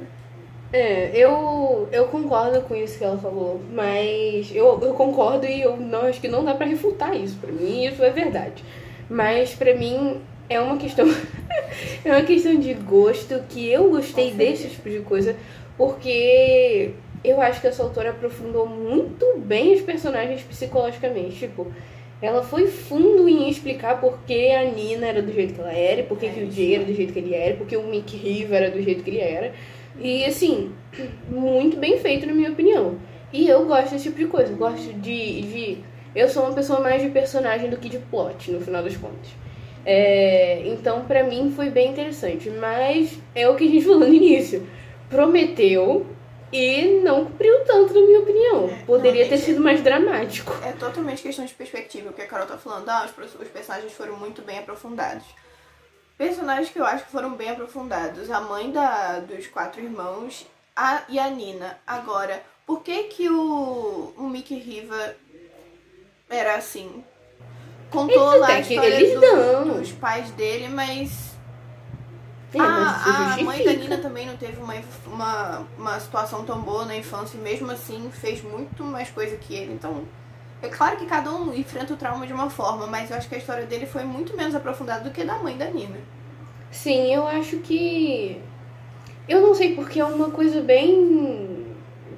É, 0.72 1.10
eu, 1.14 1.88
eu 1.92 2.06
concordo 2.08 2.62
com 2.62 2.74
isso 2.74 2.98
que 2.98 3.04
ela 3.04 3.18
falou, 3.18 3.60
mas 3.72 4.50
eu, 4.54 4.80
eu 4.82 4.94
concordo 4.94 5.46
e 5.46 5.60
eu 5.60 5.76
não, 5.76 6.02
acho 6.06 6.20
que 6.20 6.26
não 6.28 6.44
dá 6.44 6.54
pra 6.54 6.66
refutar 6.66 7.14
isso. 7.14 7.36
Pra 7.36 7.52
mim, 7.52 7.84
isso 7.84 8.02
é 8.02 8.10
verdade. 8.10 8.64
Mas 9.08 9.54
pra 9.54 9.74
mim 9.74 10.20
é 10.48 10.60
uma 10.60 10.76
questão. 10.76 11.06
é 12.04 12.10
uma 12.10 12.22
questão 12.22 12.58
de 12.58 12.74
gosto 12.74 13.42
que 13.48 13.68
eu 13.68 13.90
gostei 13.90 14.30
desse 14.32 14.68
tipo 14.68 14.88
de 14.88 15.00
coisa, 15.00 15.36
porque 15.76 16.92
eu 17.22 17.40
acho 17.40 17.60
que 17.60 17.66
essa 17.66 17.82
autora 17.82 18.10
aprofundou 18.10 18.66
muito 18.66 19.38
bem 19.38 19.74
os 19.74 19.80
personagens 19.80 20.42
psicologicamente. 20.42 21.36
Tipo, 21.36 21.72
ela 22.20 22.42
foi 22.42 22.66
fundo 22.66 23.28
em 23.28 23.48
explicar 23.48 24.00
por 24.00 24.18
que 24.26 24.50
a 24.50 24.64
Nina 24.64 25.06
era 25.06 25.22
do 25.22 25.32
jeito 25.32 25.54
que 25.54 25.60
ela 25.60 25.72
era, 25.72 26.02
por 26.02 26.18
que, 26.18 26.26
É 26.26 26.30
que 26.30 26.42
o. 26.42 26.50
Jay 26.50 26.74
era 26.74 26.84
do 26.84 26.94
jeito 26.94 27.12
que 27.12 27.18
ele 27.18 27.34
era, 27.34 27.56
por 27.56 27.66
que 27.66 27.76
o 27.76 27.82
Mick 27.82 28.16
Riva 28.16 28.56
era 28.56 28.70
do 28.70 28.80
jeito 28.82 29.02
que 29.02 29.10
ele 29.10 29.20
era. 29.20 29.52
E 29.98 30.24
assim, 30.24 30.72
muito 31.28 31.76
bem 31.76 31.98
feito, 31.98 32.26
na 32.26 32.32
minha 32.32 32.50
opinião. 32.50 32.98
E 33.32 33.48
eu 33.48 33.64
gosto 33.66 33.90
desse 33.90 34.04
tipo 34.04 34.18
de 34.18 34.26
coisa. 34.26 34.52
Eu 34.52 34.56
gosto 34.56 34.92
de, 34.94 35.42
de. 35.42 35.78
Eu 36.14 36.28
sou 36.28 36.44
uma 36.44 36.52
pessoa 36.52 36.80
mais 36.80 37.02
de 37.02 37.08
personagem 37.08 37.68
do 37.68 37.76
que 37.76 37.88
de 37.88 37.98
plot, 37.98 38.50
no 38.50 38.60
final 38.60 38.82
das 38.82 38.96
contas. 38.96 39.28
É, 39.84 40.62
então, 40.66 41.04
pra 41.04 41.24
mim, 41.24 41.52
foi 41.54 41.70
bem 41.70 41.90
interessante. 41.90 42.50
Mas 42.50 43.18
é 43.34 43.48
o 43.48 43.56
que 43.56 43.64
a 43.64 43.68
gente 43.68 43.84
falou 43.84 44.00
no 44.00 44.14
início. 44.14 44.66
Prometeu 45.08 46.06
e 46.52 47.00
não 47.02 47.24
cumpriu 47.24 47.64
tanto, 47.64 47.92
na 47.92 48.00
minha 48.00 48.20
opinião. 48.20 48.68
É, 48.68 48.84
Poderia 48.84 49.24
não, 49.24 49.28
ter 49.28 49.38
sido 49.38 49.60
mais 49.60 49.82
dramático. 49.82 50.52
É 50.64 50.72
totalmente 50.72 51.22
questão 51.22 51.44
de 51.44 51.52
perspectiva, 51.52 52.10
o 52.10 52.12
que 52.12 52.22
a 52.22 52.26
Carol 52.26 52.46
tá 52.46 52.56
falando. 52.56 52.88
Ah, 52.88 53.06
os, 53.06 53.34
os 53.34 53.48
personagens 53.48 53.92
foram 53.92 54.16
muito 54.16 54.40
bem 54.42 54.58
aprofundados. 54.58 55.24
Personagens 56.16 56.70
que 56.70 56.78
eu 56.78 56.86
acho 56.86 57.04
que 57.04 57.10
foram 57.10 57.34
bem 57.34 57.50
aprofundados. 57.50 58.30
A 58.30 58.40
mãe 58.40 58.70
da, 58.70 59.18
dos 59.18 59.48
quatro 59.48 59.82
irmãos 59.82 60.46
a, 60.76 61.02
e 61.08 61.18
a 61.18 61.28
Nina. 61.28 61.78
Agora, 61.84 62.40
por 62.64 62.82
que 62.82 63.04
que 63.04 63.28
o, 63.28 64.14
o 64.16 64.28
Mickey 64.28 64.58
Riva 64.58 65.16
era 66.30 66.54
assim? 66.54 67.04
Contou 67.90 68.38
lá 68.38 68.48
a 68.48 68.62
que- 68.62 68.74
história 68.74 69.20
do- 69.20 69.74
dos 69.78 69.92
pais 69.92 70.30
dele, 70.32 70.68
mas 70.68 71.34
É, 72.52 72.58
mas 72.58 72.68
a, 73.06 73.34
a 73.34 73.42
mãe 73.42 73.64
da. 73.64 73.72
Nina 73.72 73.98
também 73.98 74.26
não 74.26 74.36
teve 74.36 74.60
uma, 74.60 74.74
uma, 75.06 75.66
uma 75.78 76.00
situação 76.00 76.44
tão 76.44 76.60
boa 76.60 76.84
na 76.84 76.96
infância 76.96 77.36
e 77.36 77.40
mesmo 77.40 77.70
assim 77.70 78.10
fez 78.12 78.42
muito 78.42 78.82
mais 78.84 79.10
coisa 79.10 79.36
que 79.36 79.54
ele. 79.54 79.72
Então, 79.74 80.02
é 80.62 80.68
claro 80.68 80.96
que 80.96 81.06
cada 81.06 81.30
um 81.32 81.52
enfrenta 81.54 81.94
o 81.94 81.96
trauma 81.96 82.26
de 82.26 82.32
uma 82.32 82.48
forma, 82.50 82.86
mas 82.86 83.10
eu 83.10 83.16
acho 83.16 83.28
que 83.28 83.34
a 83.34 83.38
história 83.38 83.66
dele 83.66 83.86
foi 83.86 84.04
muito 84.04 84.36
menos 84.36 84.54
aprofundada 84.54 85.04
do 85.04 85.10
que 85.10 85.24
da 85.24 85.38
mãe 85.38 85.56
da 85.56 85.66
Nina. 85.66 85.98
Sim, 86.70 87.12
eu 87.14 87.26
acho 87.26 87.58
que. 87.58 88.40
Eu 89.28 89.40
não 89.40 89.54
sei 89.54 89.74
porque 89.74 90.00
é 90.00 90.04
uma 90.04 90.30
coisa 90.30 90.60
bem. 90.60 91.64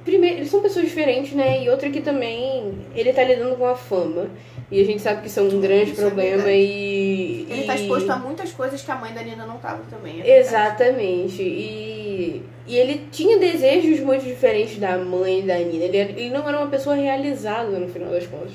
Primeiro, 0.03 0.37
eles 0.37 0.49
são 0.49 0.61
pessoas 0.61 0.85
diferentes, 0.85 1.33
né? 1.33 1.63
E 1.63 1.69
outra 1.69 1.89
que 1.89 2.01
também 2.01 2.85
ele 2.95 3.11
tá 3.13 3.23
lidando 3.23 3.55
com 3.55 3.65
a 3.67 3.75
fama. 3.75 4.29
E 4.69 4.81
a 4.81 4.83
gente 4.83 5.01
sabe 5.01 5.21
que 5.21 5.27
isso 5.27 5.39
é 5.39 5.43
um 5.43 5.61
grande 5.61 5.91
Isso 5.91 6.01
é 6.01 6.05
problema 6.05 6.51
e. 6.51 7.47
Ele 7.49 7.63
e... 7.63 7.65
tá 7.65 7.75
exposto 7.75 8.09
a 8.09 8.17
muitas 8.17 8.51
coisas 8.51 8.81
que 8.81 8.91
a 8.91 8.95
mãe 8.95 9.13
da 9.13 9.23
Nina 9.23 9.45
não 9.45 9.57
tava 9.57 9.81
também. 9.89 10.21
é. 10.21 10.39
Exatamente. 10.39 11.41
E, 11.41 12.43
e 12.67 12.75
ele 12.75 13.07
tinha 13.09 13.37
desejos 13.37 14.01
muito 14.01 14.25
diferentes 14.25 14.77
da 14.77 14.97
mãe 14.97 15.45
da 15.45 15.57
Nina. 15.57 15.85
Ele, 15.85 15.97
ele 15.97 16.29
não 16.29 16.47
era 16.47 16.57
uma 16.57 16.67
pessoa 16.67 16.95
realizada 16.95 17.79
no 17.79 17.87
final 17.87 18.09
das 18.09 18.27
contas. 18.27 18.53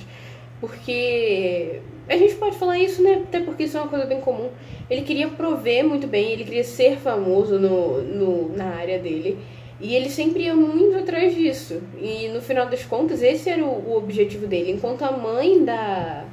Porque. 0.60 1.80
A 2.08 2.16
gente 2.16 2.34
pode 2.34 2.58
falar 2.58 2.78
isso, 2.78 3.02
né? 3.02 3.22
Até 3.26 3.40
porque 3.40 3.62
isso 3.62 3.78
é 3.78 3.80
uma 3.80 3.88
coisa 3.88 4.04
bem 4.04 4.20
comum. 4.20 4.50
Ele 4.90 5.02
queria 5.02 5.28
prover 5.28 5.84
muito 5.84 6.06
bem, 6.06 6.32
ele 6.32 6.44
queria 6.44 6.64
ser 6.64 6.98
famoso 6.98 7.58
no, 7.58 8.02
no, 8.02 8.56
na 8.56 8.66
área 8.74 8.98
dele. 8.98 9.38
E 9.82 9.94
ele 9.94 10.08
sempre 10.08 10.44
ia 10.44 10.54
muito 10.54 10.96
atrás 10.96 11.34
disso. 11.34 11.82
E 12.00 12.28
no 12.28 12.40
final 12.40 12.66
das 12.66 12.84
contas, 12.84 13.22
esse 13.22 13.50
era 13.50 13.62
o, 13.62 13.90
o 13.90 13.96
objetivo 13.98 14.46
dele. 14.46 14.70
Enquanto 14.70 15.02
a 15.02 15.12
mãe 15.12 15.62
da. 15.62 16.24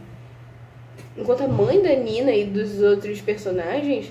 Enquanto 1.17 1.41
a 1.41 1.47
mãe 1.47 1.81
da 1.81 1.95
Nina 1.95 2.31
e 2.31 2.45
dos 2.45 2.81
outros 2.81 3.19
personagens 3.19 4.09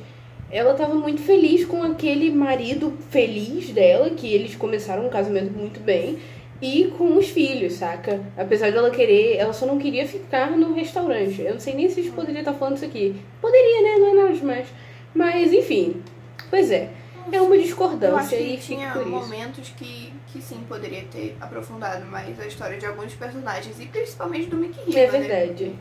ela 0.51 0.75
tava 0.75 0.95
muito 0.95 1.21
feliz 1.21 1.65
com 1.65 1.83
aquele 1.83 2.31
marido 2.31 2.95
feliz 3.11 3.71
dela, 3.71 4.11
que 4.11 4.33
eles 4.33 4.55
começaram 4.55 5.07
um 5.07 5.11
casamento 5.11 5.53
muito 5.53 5.79
bem, 5.81 6.19
e 6.61 6.87
com 6.97 7.17
os 7.17 7.29
filhos, 7.29 7.75
saca? 7.75 8.21
Apesar 8.37 8.73
dela 8.73 8.91
querer, 8.91 9.37
ela 9.37 9.53
só 9.53 9.65
não 9.67 9.79
queria 9.79 10.09
ficar 10.09 10.51
no 10.53 10.73
restaurante. 10.73 11.43
Eu 11.43 11.53
não 11.53 11.61
sei 11.61 11.75
nem 11.75 11.89
se 11.89 12.01
a 12.01 12.03
gente 12.03 12.15
poderia 12.15 12.41
estar 12.41 12.55
falando 12.55 12.77
isso 12.77 12.85
aqui. 12.85 13.15
Poderia, 13.41 13.83
né? 13.83 13.99
Não 13.99 14.09
é 14.09 14.15
nada 14.23 14.35
demais. 14.35 14.67
Mas, 15.15 15.53
enfim. 15.53 16.03
Pois 16.51 16.73
é. 16.73 16.91
É 17.33 17.41
uma 17.41 17.49
Eu 17.49 17.53
acho 17.55 17.63
discordância 17.65 18.39
que 18.39 18.45
e 18.45 18.57
tinha 18.59 18.95
momentos 18.95 19.73
que, 19.77 20.13
que 20.29 20.41
sim 20.41 20.61
poderia 20.69 21.05
ter 21.11 21.37
aprofundado 21.41 22.05
mais 22.07 22.39
a 22.41 22.47
história 22.47 22.79
de 22.79 22.87
alguns 22.87 23.15
personagens, 23.15 23.79
e 23.81 23.87
principalmente 23.87 24.47
do 24.47 24.57
Mickey 24.57 24.81
Riva, 24.87 24.99
É 24.99 25.11
né? 25.11 25.19
verdade. 25.19 25.73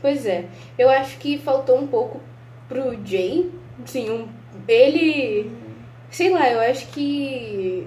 Pois 0.00 0.26
é. 0.26 0.44
Eu 0.78 0.88
acho 0.90 1.18
que 1.18 1.38
faltou 1.38 1.78
um 1.78 1.86
pouco 1.86 2.20
pro 2.68 2.96
Jay. 3.04 3.50
Sim, 3.86 4.10
um, 4.10 4.28
ele. 4.66 5.50
Sei 6.10 6.30
lá, 6.30 6.48
eu 6.50 6.60
acho 6.60 6.86
que. 6.88 7.86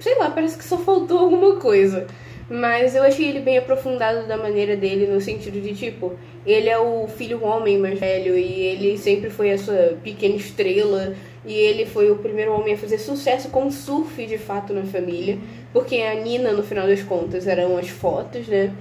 Sei 0.00 0.16
lá, 0.18 0.30
parece 0.30 0.58
que 0.58 0.64
só 0.64 0.78
faltou 0.78 1.18
alguma 1.18 1.56
coisa. 1.56 2.06
Mas 2.50 2.94
eu 2.94 3.02
achei 3.02 3.28
ele 3.28 3.40
bem 3.40 3.56
aprofundado 3.56 4.26
da 4.26 4.36
maneira 4.36 4.76
dele, 4.76 5.06
no 5.06 5.20
sentido 5.20 5.60
de 5.60 5.74
tipo, 5.74 6.12
ele 6.44 6.68
é 6.68 6.78
o 6.78 7.06
filho 7.08 7.42
homem 7.42 7.78
mais 7.78 7.98
velho 7.98 8.36
e 8.36 8.60
ele 8.60 8.98
sempre 8.98 9.30
foi 9.30 9.48
essa 9.48 9.96
pequena 10.02 10.34
estrela. 10.36 11.14
E 11.44 11.52
ele 11.52 11.86
foi 11.86 12.10
o 12.10 12.16
primeiro 12.16 12.52
homem 12.52 12.74
a 12.74 12.78
fazer 12.78 12.98
sucesso 12.98 13.48
com 13.48 13.70
surf 13.70 14.24
de 14.26 14.38
fato 14.38 14.72
na 14.72 14.84
família. 14.84 15.38
Porque 15.72 15.96
a 15.96 16.14
Nina, 16.14 16.52
no 16.52 16.62
final 16.62 16.86
das 16.86 17.02
contas, 17.02 17.46
eram 17.46 17.76
as 17.76 17.88
fotos, 17.88 18.46
né? 18.46 18.72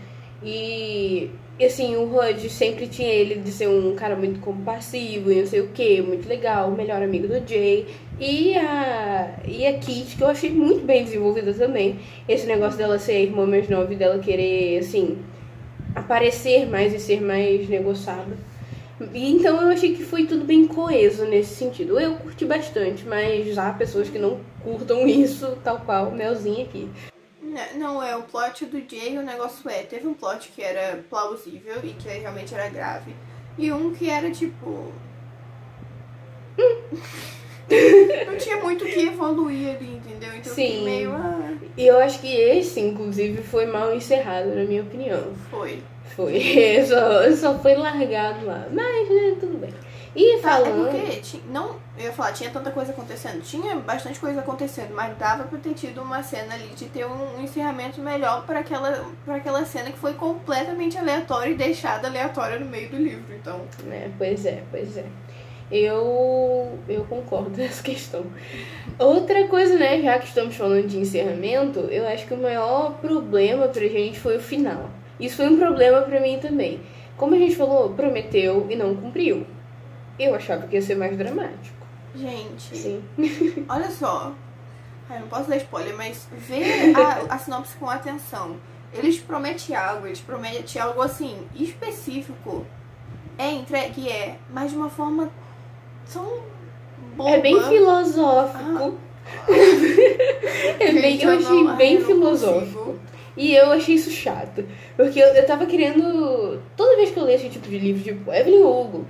E 0.44 1.30
e, 1.62 1.66
assim, 1.66 1.96
o 1.96 2.06
Hud 2.06 2.50
sempre 2.50 2.88
tinha 2.88 3.08
ele 3.08 3.36
de 3.36 3.52
ser 3.52 3.68
um 3.68 3.94
cara 3.94 4.16
muito 4.16 4.40
compassivo 4.40 5.32
e 5.32 5.36
não 5.36 5.46
sei 5.46 5.62
o 5.62 5.68
que, 5.68 6.02
muito 6.02 6.28
legal, 6.28 6.70
o 6.70 6.76
melhor 6.76 7.04
amigo 7.04 7.28
do 7.28 7.48
Jay. 7.48 7.86
E 8.20 8.58
a, 8.58 9.36
e 9.46 9.68
a 9.68 9.74
Kit, 9.78 10.16
que 10.18 10.24
eu 10.24 10.28
achei 10.28 10.50
muito 10.50 10.84
bem 10.84 11.04
desenvolvida 11.04 11.54
também. 11.54 12.00
Esse 12.28 12.48
negócio 12.48 12.80
dela 12.80 12.98
ser 12.98 13.12
a 13.12 13.20
irmã 13.20 13.46
mais 13.46 13.70
nova 13.70 13.94
e 13.94 13.96
dela 13.96 14.18
querer, 14.18 14.80
assim, 14.80 15.20
aparecer 15.94 16.68
mais 16.68 16.96
e 16.96 17.00
ser 17.00 17.22
mais 17.22 17.70
negociada. 17.70 18.36
Então 19.14 19.62
eu 19.62 19.70
achei 19.70 19.96
que 19.96 20.04
foi 20.04 20.26
tudo 20.26 20.46
bem 20.46 20.68
coeso 20.68 21.26
nesse 21.26 21.56
sentido. 21.56 22.00
Eu 22.00 22.16
curti 22.16 22.46
bastante, 22.46 23.06
mas 23.06 23.58
há 23.58 23.72
pessoas 23.74 24.10
que 24.10 24.20
não 24.20 24.40
curtam 24.64 25.08
isso, 25.08 25.58
tal 25.64 25.80
qual 25.80 26.10
o 26.10 26.16
Melzinho 26.16 26.64
aqui. 26.66 26.90
N- 27.44 27.78
Não, 27.80 28.02
é 28.04 28.16
o 28.16 28.24
plot 28.24 28.66
do 28.66 28.80
Jay, 28.90 29.18
o 29.18 29.24
negócio 29.24 29.70
é, 29.70 29.84
teve 29.84 30.08
um 30.08 30.14
plot 30.14 30.50
que 30.56 30.62
era 30.62 31.04
plausível 31.10 31.78
e 31.84 31.90
que 31.94 32.08
realmente 32.08 32.54
era 32.54 32.70
grave. 32.70 33.16
E 33.58 33.72
um 33.72 33.92
que 33.94 34.10
era 34.10 34.30
tipo. 34.32 34.92
Não 38.28 38.38
tinha 38.38 38.58
muito 38.58 38.84
o 38.84 38.88
que 38.88 39.00
evoluir 39.08 39.76
ali, 39.76 39.96
entendeu? 39.96 40.30
Então 40.36 40.54
Sim. 40.54 40.84
meio. 40.84 41.12
Ah, 41.14 41.54
E 41.78 41.88
eu 41.88 41.98
acho 42.00 42.20
que 42.20 42.28
esse, 42.28 42.80
inclusive, 42.80 43.42
foi 43.42 43.66
mal 43.66 43.94
encerrado, 43.96 44.50
na 44.54 44.64
minha 44.64 44.82
opinião. 44.82 45.34
foi. 45.50 45.82
Foi, 46.16 46.40
só, 46.88 47.32
só 47.36 47.60
foi 47.60 47.76
largado 47.76 48.46
lá. 48.46 48.66
Mas, 48.72 49.10
né, 49.10 49.36
tudo 49.40 49.58
bem. 49.58 49.74
E 50.14 50.40
Tá, 50.40 50.60
é 50.60 50.64
falando. 50.66 50.90
porque 50.92 51.16
ti- 51.22 51.42
não, 51.50 51.78
eu 51.98 52.06
ia 52.06 52.12
falar, 52.12 52.34
tinha 52.34 52.50
tanta 52.50 52.70
coisa 52.70 52.92
acontecendo, 52.92 53.42
tinha 53.42 53.78
bastante 53.78 54.20
coisa 54.20 54.42
acontecendo, 54.42 54.94
mas 54.94 55.18
dava 55.18 55.46
pra 55.46 55.58
ter 55.58 55.74
tido 55.74 56.02
uma 56.02 56.22
cena 56.22 56.54
ali 56.54 56.68
de 56.76 56.86
ter 56.86 57.06
um, 57.06 57.38
um 57.38 57.42
encerramento 57.42 58.02
melhor 58.02 58.46
para 58.46 58.60
aquela, 58.60 59.06
pra 59.24 59.36
aquela 59.36 59.64
cena 59.64 59.90
que 59.90 59.98
foi 59.98 60.14
completamente 60.14 60.98
aleatória 60.98 61.52
e 61.52 61.56
deixada 61.56 62.10
aleatória 62.10 62.60
no 62.60 62.66
meio 62.66 62.90
do 62.90 62.98
livro. 62.98 63.34
Então, 63.34 63.62
né, 63.86 64.12
pois 64.18 64.46
é, 64.46 64.62
pois 64.70 64.98
é. 64.98 65.06
Eu, 65.72 66.78
eu 66.90 67.06
concordo 67.06 67.52
nessa 67.56 67.82
questão. 67.82 68.26
Outra 69.00 69.48
coisa, 69.48 69.78
né, 69.78 70.02
já 70.02 70.20
que 70.20 70.28
estamos 70.28 70.56
falando 70.56 70.88
de 70.88 70.98
encerramento, 71.00 71.80
eu 71.90 72.06
acho 72.06 72.28
que 72.28 72.34
o 72.34 72.38
maior 72.38 72.96
problema 73.00 73.70
pra 73.70 73.88
gente 73.88 74.20
foi 74.20 74.36
o 74.36 74.42
final. 74.42 74.90
Isso 75.22 75.38
foi 75.38 75.48
um 75.48 75.58
problema 75.58 76.02
pra 76.02 76.20
mim 76.20 76.40
também. 76.40 76.82
como 77.18 77.36
a 77.36 77.38
gente 77.38 77.56
falou, 77.56 77.92
prometeu 77.94 78.66
e 78.70 78.76
não 78.76 78.96
cumpriu. 78.96 79.46
Eu 80.20 80.34
achava 80.36 80.68
que 80.68 80.76
ia 80.76 80.82
ser 80.82 80.96
mais 80.96 81.16
dramático. 81.18 81.78
Gente, 82.16 82.76
Sim. 82.76 83.04
olha 83.70 83.90
só. 83.92 84.34
Ai, 85.10 85.20
não 85.20 85.28
posso 85.28 85.50
dar 85.50 85.58
spoiler, 85.58 85.96
mas 85.96 86.28
vê 86.32 86.64
a, 87.30 87.36
a 87.36 87.38
sinopse 87.38 87.76
com 87.78 87.90
atenção. 87.90 88.56
Eles 88.94 89.20
prometem 89.20 89.76
algo, 89.76 90.08
eles 90.08 90.20
prometem 90.20 90.82
algo 90.82 91.02
assim, 91.02 91.38
específico. 91.56 92.66
É 93.38 93.52
entregue, 93.52 94.10
é, 94.10 94.36
mas 94.50 94.72
de 94.72 94.78
uma 94.78 94.90
forma 94.90 95.30
tão 96.12 96.42
boba. 97.16 97.30
É 97.30 97.40
bem 97.40 97.62
filosófico. 97.64 98.98
é 100.80 100.92
bem, 100.92 101.22
eu 101.22 101.30
eu 101.32 101.40
achei 101.40 101.68
bem 101.78 101.96
eu 101.96 102.06
filosófico. 102.06 102.80
consigo. 102.80 103.00
E 103.38 103.56
eu 103.56 103.72
achei 103.72 103.96
isso 103.96 104.12
chato. 104.12 104.64
Porque 104.96 105.20
eu, 105.20 105.28
eu 105.28 105.46
tava 105.46 105.66
querendo. 105.66 106.62
Toda 106.76 106.96
vez 106.98 107.12
que 107.12 107.18
eu 107.18 107.24
leio 107.24 107.38
esse 107.38 107.50
tipo 107.50 107.68
de 107.70 107.78
livro, 107.80 108.04
tipo 108.04 108.32
Evelyn 108.34 108.64
Hugo, 108.64 109.06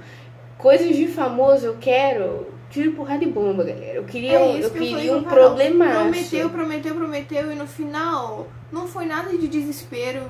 coisas 0.58 0.96
de 0.96 1.08
famoso, 1.08 1.66
eu 1.66 1.78
quero. 1.80 2.48
Tiro 2.70 2.94
porrada 2.94 3.24
e 3.24 3.28
bomba, 3.28 3.64
galera. 3.66 3.96
Eu 3.96 4.04
queria, 4.06 4.32
É 4.40 4.56
eu 4.64 4.70
que 4.72 4.78
eu 4.78 4.82
queria 4.82 5.18
um 5.18 5.24
com 5.24 5.28
a 5.28 5.30
Carol. 5.32 5.46
problemaço. 5.48 6.00
Prometeu, 6.00 6.50
prometeu, 6.50 6.96
prometeu, 6.96 7.52
e 7.52 7.56
no 7.56 7.68
final 7.68 8.48
não 8.72 8.88
foi 8.88 9.06
nada 9.06 9.30
de 9.38 9.48
desespero. 9.48 10.22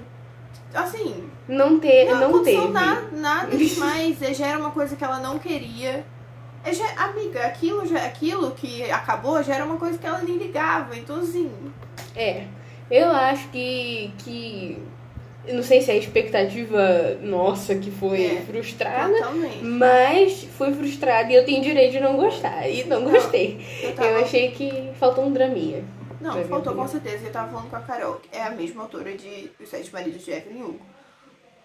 Assim, 0.73 1.29
Não, 1.47 1.79
ter, 1.79 2.05
não, 2.09 2.31
não, 2.31 2.43
teve. 2.43 2.67
nada, 2.69 3.09
nada 3.11 3.47
demais. 3.57 4.21
é, 4.21 4.33
Já 4.33 4.47
era 4.47 4.57
uma 4.57 4.71
coisa 4.71 4.95
que 4.95 5.03
ela 5.03 5.19
não 5.19 5.37
queria. 5.37 6.03
É, 6.63 6.73
já, 6.73 6.85
amiga, 6.97 7.41
aquilo, 7.45 7.85
já, 7.85 7.97
aquilo 8.05 8.51
que 8.51 8.89
acabou 8.89 9.43
já 9.43 9.55
era 9.55 9.65
uma 9.65 9.77
coisa 9.77 9.97
que 9.97 10.05
ela 10.07 10.19
nem 10.21 10.37
ligava. 10.37 10.95
Então, 10.97 11.17
assim, 11.17 11.51
É. 12.15 12.45
Eu 12.91 13.09
acho 13.09 13.47
que. 13.49 14.11
que 14.19 14.77
não 15.47 15.63
sei 15.63 15.81
se 15.81 15.89
é 15.89 15.95
a 15.95 15.97
expectativa 15.97 17.15
nossa 17.21 17.73
que 17.75 17.89
foi 17.89 18.23
É, 18.37 18.41
frustrada. 18.41 19.11
totalmente. 19.13 19.63
Mas 19.63 20.43
fui 20.43 20.71
frustrada 20.73 21.31
e 21.31 21.35
eu 21.35 21.43
tenho 21.45 21.63
direito 21.63 21.93
de 21.93 21.99
não 21.99 22.15
gostar. 22.15 22.67
E 22.69 22.83
não 22.83 23.03
gostei. 23.03 23.59
Eu 23.81 23.95
tava 23.95 24.07
Eu 24.07 24.21
achei 24.23 24.51
que 24.51 24.91
faltou 24.99 25.25
um 25.25 25.31
draminha. 25.33 25.83
Não, 26.19 26.43
faltou 26.45 26.75
com 26.75 26.87
certeza. 26.87 27.25
Eu 27.25 27.31
tava 27.31 27.51
falando 27.51 27.69
com 27.71 27.75
a 27.75 27.79
Carol, 27.79 28.15
que 28.15 28.37
é 28.37 28.43
a 28.43 28.51
mesma 28.51 28.83
autora 28.83 29.11
de 29.15 29.49
Os 29.59 29.67
Sete 29.69 29.91
Maridos 29.91 30.23
de 30.23 30.31
Evelyn 30.31 30.61
Hugo. 30.61 30.79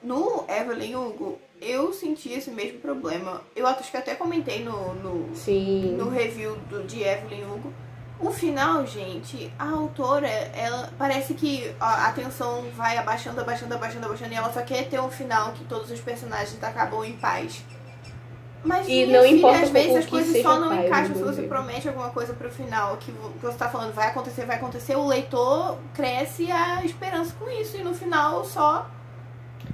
No 0.03 0.45
Evelyn 0.49 0.95
Hugo, 0.95 1.39
eu 1.61 1.93
senti 1.93 2.33
esse 2.33 2.51
mesmo 2.51 2.79
problema. 2.79 3.43
Eu 3.55 3.67
acho 3.67 3.91
que 3.91 3.97
até 3.97 4.15
comentei 4.15 4.63
no, 4.63 4.95
no, 4.95 5.35
Sim. 5.37 5.97
no 5.99 6.09
review 6.09 6.57
do, 6.71 6.85
de 6.85 7.03
Evelyn 7.03 7.45
Hugo. 7.45 7.73
O 8.19 8.31
final, 8.31 8.87
gente, 8.87 9.53
a 9.59 9.69
autora, 9.69 10.27
ela 10.27 10.89
parece 10.99 11.35
que 11.35 11.71
a 11.79 12.07
atenção 12.09 12.65
vai 12.75 12.97
abaixando, 12.97 13.39
abaixando, 13.41 13.75
abaixando, 13.75 14.07
abaixando, 14.07 14.33
e 14.33 14.37
ela 14.37 14.51
só 14.51 14.63
quer 14.63 14.89
ter 14.89 14.99
um 14.99 15.11
final 15.11 15.53
que 15.53 15.65
todos 15.65 15.91
os 15.91 16.01
personagens 16.01 16.63
acabam 16.65 17.05
em 17.05 17.13
paz. 17.17 17.63
Mas 18.65 18.89
E 18.89 19.05
não 19.07 19.23
filha, 19.23 19.37
importa 19.37 19.61
às 19.65 19.69
vezes 19.71 19.97
as 19.97 20.07
coisas 20.07 20.43
só 20.43 20.59
não 20.59 20.75
encaixam. 20.75 21.15
Se 21.15 21.23
você 21.23 21.43
promete 21.43 21.89
alguma 21.89 22.09
coisa 22.09 22.33
pro 22.33 22.51
final 22.51 22.97
que 22.97 23.13
vo- 23.13 23.31
que 23.39 23.45
você 23.45 23.57
tá 23.59 23.69
falando 23.69 23.93
vai 23.93 24.09
acontecer, 24.09 24.45
vai 24.47 24.57
acontecer, 24.57 24.97
o 24.97 25.07
leitor 25.07 25.77
cresce 25.95 26.51
a 26.51 26.83
esperança 26.85 27.35
com 27.39 27.49
isso. 27.51 27.77
E 27.77 27.85
no 27.85 27.95
final 27.95 28.45
só. 28.45 28.87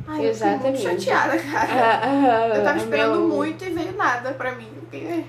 Ai, 0.07 0.29
eu 0.29 0.35
fiquei 0.35 0.51
muito 0.51 0.67
Exatamente. 0.81 1.05
chateada, 1.05 1.39
cara. 1.39 2.01
a, 2.03 2.57
eu 2.57 2.65
tava 2.65 2.79
esperando 2.79 3.19
Mel- 3.21 3.29
muito 3.29 3.65
e 3.65 3.71
veio 3.71 3.97
nada 3.97 4.33
pra 4.33 4.53
mim. 4.53 4.69
Eu 4.93 5.25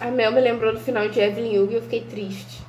A 0.00 0.06
Mel 0.10 0.32
me 0.32 0.40
lembrou 0.40 0.72
do 0.72 0.80
final 0.80 1.08
de 1.08 1.18
Evelyn 1.20 1.58
Hugo 1.58 1.72
e 1.72 1.76
eu 1.76 1.82
fiquei 1.82 2.02
triste. 2.02 2.64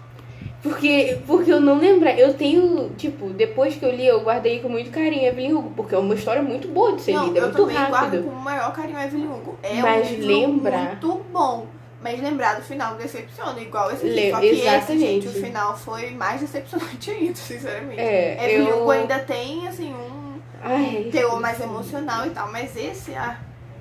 Porque, 0.64 1.18
porque 1.28 1.52
eu 1.52 1.60
não 1.62 1.78
lembro. 1.78 2.10
Eu 2.10 2.34
tenho, 2.34 2.90
tipo, 2.98 3.30
depois 3.30 3.76
que 3.76 3.86
eu 3.86 3.92
li, 3.92 4.06
eu 4.08 4.22
guardei 4.22 4.60
com 4.60 4.68
muito 4.70 4.90
carinho 4.92 5.26
Evelyn 5.28 5.54
Hugo, 5.54 5.72
porque 5.76 5.94
é 5.96 5.98
uma 5.98 6.16
história 6.16 6.42
muito 6.42 6.68
boa 6.68 6.96
de 6.96 7.02
ser 7.02 7.14
Não, 7.14 7.28
lida, 7.28 7.40
é 7.40 7.42
eu 7.42 7.46
muito 7.46 7.58
também 7.58 7.76
guardo 7.78 7.94
rápido. 7.94 8.24
com 8.24 8.30
o 8.32 8.36
maior 8.36 8.74
carinho 8.74 9.00
Evelyn 9.00 9.28
Hugo. 9.28 9.58
É 9.62 9.76
Mas 9.76 10.08
um 10.08 10.14
livro 10.16 10.28
lembrar- 10.28 10.86
muito 10.88 11.26
bom. 11.32 11.68
Mas 12.02 12.22
lembrar 12.22 12.56
do 12.56 12.62
final 12.64 12.96
decepciona, 12.96 13.60
igual 13.60 13.92
esse 13.92 14.06
aqui. 14.06 14.14
Le- 14.16 14.32
Só 14.32 14.40
que 14.40 14.46
esse, 14.46 14.62
exatamente. 14.68 15.00
gente, 15.00 15.28
o 15.28 15.32
final 15.32 15.76
foi 15.78 16.12
mais 16.12 16.42
decepcionante 16.42 17.10
ainda, 17.12 17.36
sinceramente. 17.36 18.00
É, 18.00 18.46
Evelyn 18.54 18.68
eu- 18.70 18.82
Hugo 18.82 18.92
ainda 18.92 19.20
tem, 19.20 19.68
assim, 19.68 19.94
um 19.94 20.40
Ai, 20.62 21.10
teor 21.12 21.40
mais 21.40 21.60
emocional 21.60 22.26
e 22.28 22.30
tal. 22.32 22.52
Mas 22.52 22.76
esse, 22.76 23.14
ah, 23.16 23.38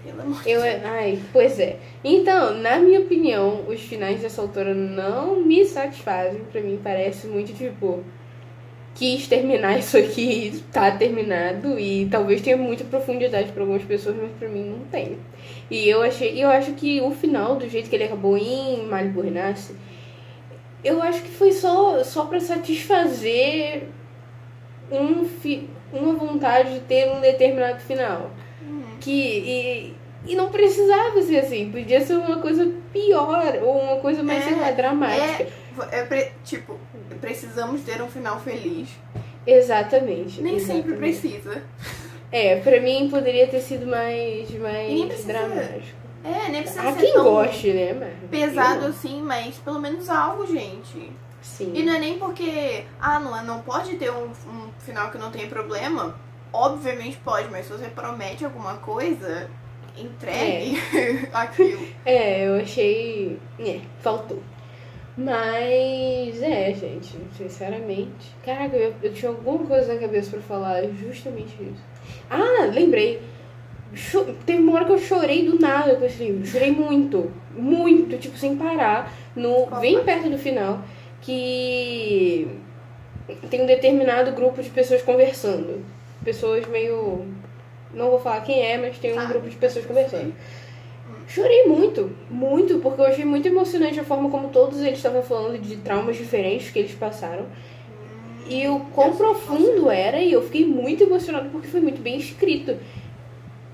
pelo 0.06 0.22
amor 0.22 0.42
de 0.42 0.50
Eu, 0.50 0.62
Deus. 0.62 0.84
ai, 0.84 1.18
pois 1.32 1.58
é. 1.58 1.76
Então, 2.04 2.54
na 2.58 2.78
minha 2.78 3.00
opinião, 3.00 3.64
os 3.68 3.80
finais 3.80 4.20
dessa 4.20 4.40
autora 4.40 4.74
não 4.74 5.40
me 5.44 5.64
satisfazem. 5.64 6.42
Pra 6.50 6.60
mim 6.60 6.78
parece 6.82 7.26
muito 7.26 7.52
tipo 7.52 8.02
quis 8.94 9.28
terminar 9.28 9.76
isso 9.78 9.98
aqui, 9.98 10.62
tá 10.72 10.90
terminado 10.90 11.78
e 11.78 12.08
talvez 12.10 12.40
tenha 12.40 12.56
muita 12.56 12.82
profundidade 12.84 13.52
para 13.52 13.62
algumas 13.62 13.84
pessoas, 13.84 14.16
mas 14.16 14.30
pra 14.38 14.48
mim 14.48 14.64
não 14.64 14.78
tem. 14.86 15.18
E 15.70 15.88
eu 15.88 16.02
achei, 16.02 16.42
eu 16.42 16.48
acho 16.48 16.72
que 16.72 17.00
o 17.00 17.10
final 17.10 17.56
do 17.56 17.68
jeito 17.68 17.90
que 17.90 17.96
ele 17.96 18.04
acabou 18.04 18.38
em 18.38 18.86
Malibu 18.86 19.20
Renasce, 19.20 19.74
eu 20.82 21.02
acho 21.02 21.22
que 21.22 21.28
foi 21.30 21.52
só 21.52 22.02
só 22.04 22.24
para 22.24 22.40
satisfazer 22.40 23.82
um 24.90 25.24
fi, 25.24 25.68
uma 25.92 26.14
vontade 26.14 26.74
de 26.74 26.80
ter 26.80 27.10
um 27.10 27.20
determinado 27.20 27.80
final. 27.80 28.30
Que 29.00 29.10
e, 29.12 29.94
e 30.26 30.34
não 30.36 30.50
precisava 30.50 31.20
ser 31.22 31.38
assim, 31.38 31.70
podia 31.70 32.00
ser 32.04 32.14
uma 32.14 32.38
coisa 32.38 32.72
pior 32.92 33.58
ou 33.62 33.80
uma 33.80 33.96
coisa 33.96 34.22
mais, 34.22 34.44
É, 34.44 34.48
sei 34.48 34.60
lá, 34.60 34.70
dramática. 34.70 35.46
É, 35.92 36.00
é 36.00 36.04
pre- 36.04 36.32
tipo, 36.44 36.78
precisamos 37.20 37.82
ter 37.82 38.00
um 38.02 38.08
final 38.08 38.40
feliz. 38.40 38.88
Exatamente. 39.46 40.40
Nem 40.42 40.56
exatamente. 40.56 40.86
sempre 40.88 40.96
precisa. 40.98 41.62
É, 42.32 42.56
pra 42.56 42.80
mim 42.80 43.08
poderia 43.08 43.46
ter 43.46 43.60
sido 43.60 43.86
mais, 43.86 44.50
mais 44.58 45.24
dramático. 45.24 45.96
É, 46.24 46.50
nem 46.50 46.62
precisa 46.62 46.82
Há 46.88 46.92
ser 46.92 47.00
quem 47.00 47.14
tão 47.14 47.24
goste, 47.24 47.72
né? 47.72 48.16
Pesado 48.28 48.86
assim, 48.86 49.22
mas 49.22 49.54
pelo 49.58 49.80
menos 49.80 50.10
algo, 50.10 50.44
gente. 50.46 51.12
Sim. 51.40 51.70
E 51.72 51.84
não 51.84 51.94
é 51.94 51.98
nem 52.00 52.18
porque, 52.18 52.82
ah, 53.00 53.20
não, 53.20 53.44
não 53.44 53.60
pode 53.60 53.94
ter 53.96 54.10
um, 54.10 54.24
um 54.24 54.68
final 54.80 55.12
que 55.12 55.18
não 55.18 55.30
tenha 55.30 55.46
problema. 55.46 56.18
Obviamente 56.56 57.18
pode, 57.24 57.50
mas 57.50 57.66
se 57.66 57.72
você 57.72 57.86
promete 57.88 58.44
alguma 58.44 58.74
coisa, 58.78 59.48
entregue 59.96 60.78
aquilo. 61.32 61.86
É, 62.04 62.46
eu 62.48 62.56
achei. 62.60 63.38
É, 63.58 63.80
faltou. 64.00 64.42
Mas 65.18 66.42
é, 66.42 66.72
gente, 66.74 67.16
sinceramente. 67.36 68.34
Caraca, 68.44 68.76
eu, 68.76 68.94
eu 69.02 69.12
tinha 69.12 69.30
alguma 69.30 69.64
coisa 69.66 69.94
na 69.94 70.00
cabeça 70.00 70.30
pra 70.30 70.40
falar, 70.40 70.82
justamente 70.88 71.54
isso. 71.62 71.82
Ah, 72.30 72.66
lembrei. 72.72 73.20
Cho- 73.94 74.26
Teve 74.44 74.58
uma 74.62 74.74
hora 74.74 74.84
que 74.84 74.92
eu 74.92 74.98
chorei 74.98 75.46
do 75.46 75.58
nada 75.58 75.96
com 75.96 76.04
esse 76.04 76.22
livro. 76.24 76.44
Chorei 76.46 76.70
muito. 76.70 77.30
Muito, 77.54 78.18
tipo, 78.18 78.36
sem 78.36 78.56
parar. 78.56 79.10
No, 79.34 79.66
Qual 79.66 79.80
bem 79.80 79.94
parte? 79.94 80.04
perto 80.06 80.30
do 80.30 80.38
final. 80.38 80.80
Que 81.22 82.46
tem 83.50 83.62
um 83.62 83.66
determinado 83.66 84.32
grupo 84.32 84.62
de 84.62 84.68
pessoas 84.70 85.02
conversando. 85.02 85.84
Pessoas 86.26 86.66
meio. 86.66 87.24
Não 87.94 88.10
vou 88.10 88.18
falar 88.18 88.40
quem 88.40 88.60
é, 88.60 88.76
mas 88.76 88.98
tem 88.98 89.16
um 89.16 89.28
grupo 89.28 89.48
de 89.48 89.54
pessoas 89.54 89.86
conversando. 89.86 90.34
Chorei 91.28 91.66
muito, 91.66 92.10
muito, 92.28 92.78
porque 92.80 93.00
eu 93.00 93.06
achei 93.06 93.24
muito 93.24 93.46
emocionante 93.46 94.00
a 94.00 94.04
forma 94.04 94.28
como 94.28 94.48
todos 94.48 94.80
eles 94.80 94.98
estavam 94.98 95.22
falando 95.22 95.56
de 95.60 95.76
traumas 95.76 96.16
diferentes 96.16 96.70
que 96.70 96.80
eles 96.80 96.92
passaram. 96.92 97.46
E 98.48 98.66
o 98.66 98.80
quão 98.92 99.10
Eu 99.10 99.14
profundo 99.14 99.88
era, 99.88 100.20
e 100.20 100.32
eu 100.32 100.42
fiquei 100.42 100.66
muito 100.66 101.04
emocionada 101.04 101.48
porque 101.48 101.68
foi 101.68 101.80
muito 101.80 102.02
bem 102.02 102.16
escrito. 102.16 102.76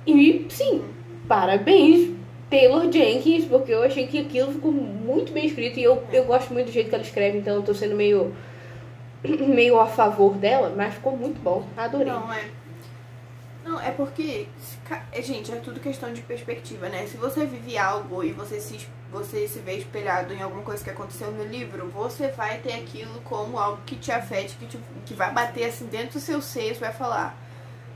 E 0.06 0.44
sim, 0.50 0.82
parabéns, 1.26 2.10
Taylor 2.50 2.92
Jenkins, 2.92 3.46
porque 3.46 3.72
eu 3.72 3.82
achei 3.82 4.06
que 4.06 4.18
aquilo 4.18 4.52
ficou 4.52 4.70
muito 4.70 5.32
bem 5.32 5.46
escrito 5.46 5.80
e 5.80 5.84
eu, 5.84 6.02
eu 6.12 6.24
gosto 6.24 6.52
muito 6.52 6.66
do 6.66 6.72
jeito 6.72 6.90
que 6.90 6.94
ela 6.94 7.02
escreve, 7.02 7.38
então 7.38 7.56
eu 7.56 7.62
tô 7.62 7.72
sendo 7.72 7.96
meio, 7.96 8.34
meio 9.48 9.78
a 9.80 9.87
favor 9.87 10.35
dela, 10.35 10.72
mas 10.76 10.94
ficou 10.94 11.16
muito 11.16 11.40
bom, 11.40 11.66
adorei. 11.76 12.12
Não, 12.12 12.32
é. 12.32 12.50
Não, 13.64 13.80
é 13.80 13.92
porque, 13.92 14.48
é, 15.12 15.22
gente, 15.22 15.52
é 15.52 15.56
tudo 15.56 15.78
questão 15.78 16.12
de 16.12 16.20
perspectiva, 16.20 16.88
né? 16.88 17.06
Se 17.06 17.16
você 17.16 17.46
vive 17.46 17.78
algo 17.78 18.24
e 18.24 18.32
você 18.32 18.61
se, 18.61 18.88
você 19.11 19.46
se 19.46 19.61
vê 19.61 19.74
espelhado 19.74 20.35
em 20.35 20.42
alguma 20.42 20.62
coisa 20.62 20.82
que 20.82 20.90
aconteceu 20.90 21.30
no 21.30 21.44
livro, 21.44 21.87
você 21.90 22.26
vai 22.28 22.58
ter 22.58 22.72
aquilo 22.72 23.20
como 23.20 23.56
algo 23.58 23.80
que 23.87 23.94
te 23.94 24.11
afete, 24.11 24.56
que, 24.56 24.66
te- 24.66 24.80
que 25.06 25.14
vai 25.14 25.32
bater 25.32 25.66
assim 25.68 25.87
dentro 25.87 26.14
do 26.14 26.20
seu 26.20 26.42
ser, 26.42 26.74
você 26.74 26.80
vai 26.80 26.92
falar, 26.92 27.37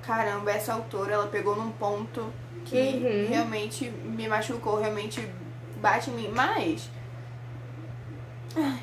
caramba, 0.03 0.53
essa 0.53 0.73
autora, 0.73 1.15
ela 1.15 1.27
pegou 1.27 1.57
num 1.57 1.73
ponto 1.73 2.33
que 2.65 2.77
Uhum. 2.77 3.27
realmente 3.29 3.91
me 3.91 4.29
machucou, 4.29 4.79
realmente 4.79 5.29
bate 5.81 6.11
em 6.11 6.15
mim. 6.15 6.29
Mas. 6.33 6.89
Ai, 8.57 8.79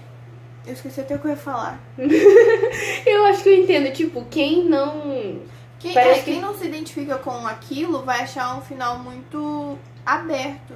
eu 0.65 0.73
esqueci 0.73 1.02
até 1.02 1.15
o 1.15 1.19
que 1.19 1.26
eu 1.26 1.32
ia 1.32 1.38
falar. 1.38 1.80
Eu 3.06 3.26
acho 3.26 3.43
que 3.43 3.49
eu 3.49 3.58
entendo, 3.63 3.91
tipo, 3.91 4.26
quem 4.32 4.63
não. 4.65 5.38
Quem, 5.80 5.97
é, 5.97 6.13
que- 6.15 6.21
quem 6.23 6.39
não 6.41 6.54
se 6.56 6.65
identifica 6.65 7.17
com 7.17 7.45
aquilo 7.45 8.04
vai 8.04 8.21
achar 8.21 8.58
um 8.58 8.62
final 8.62 8.99
muito 8.99 9.78
aberto. 10.06 10.73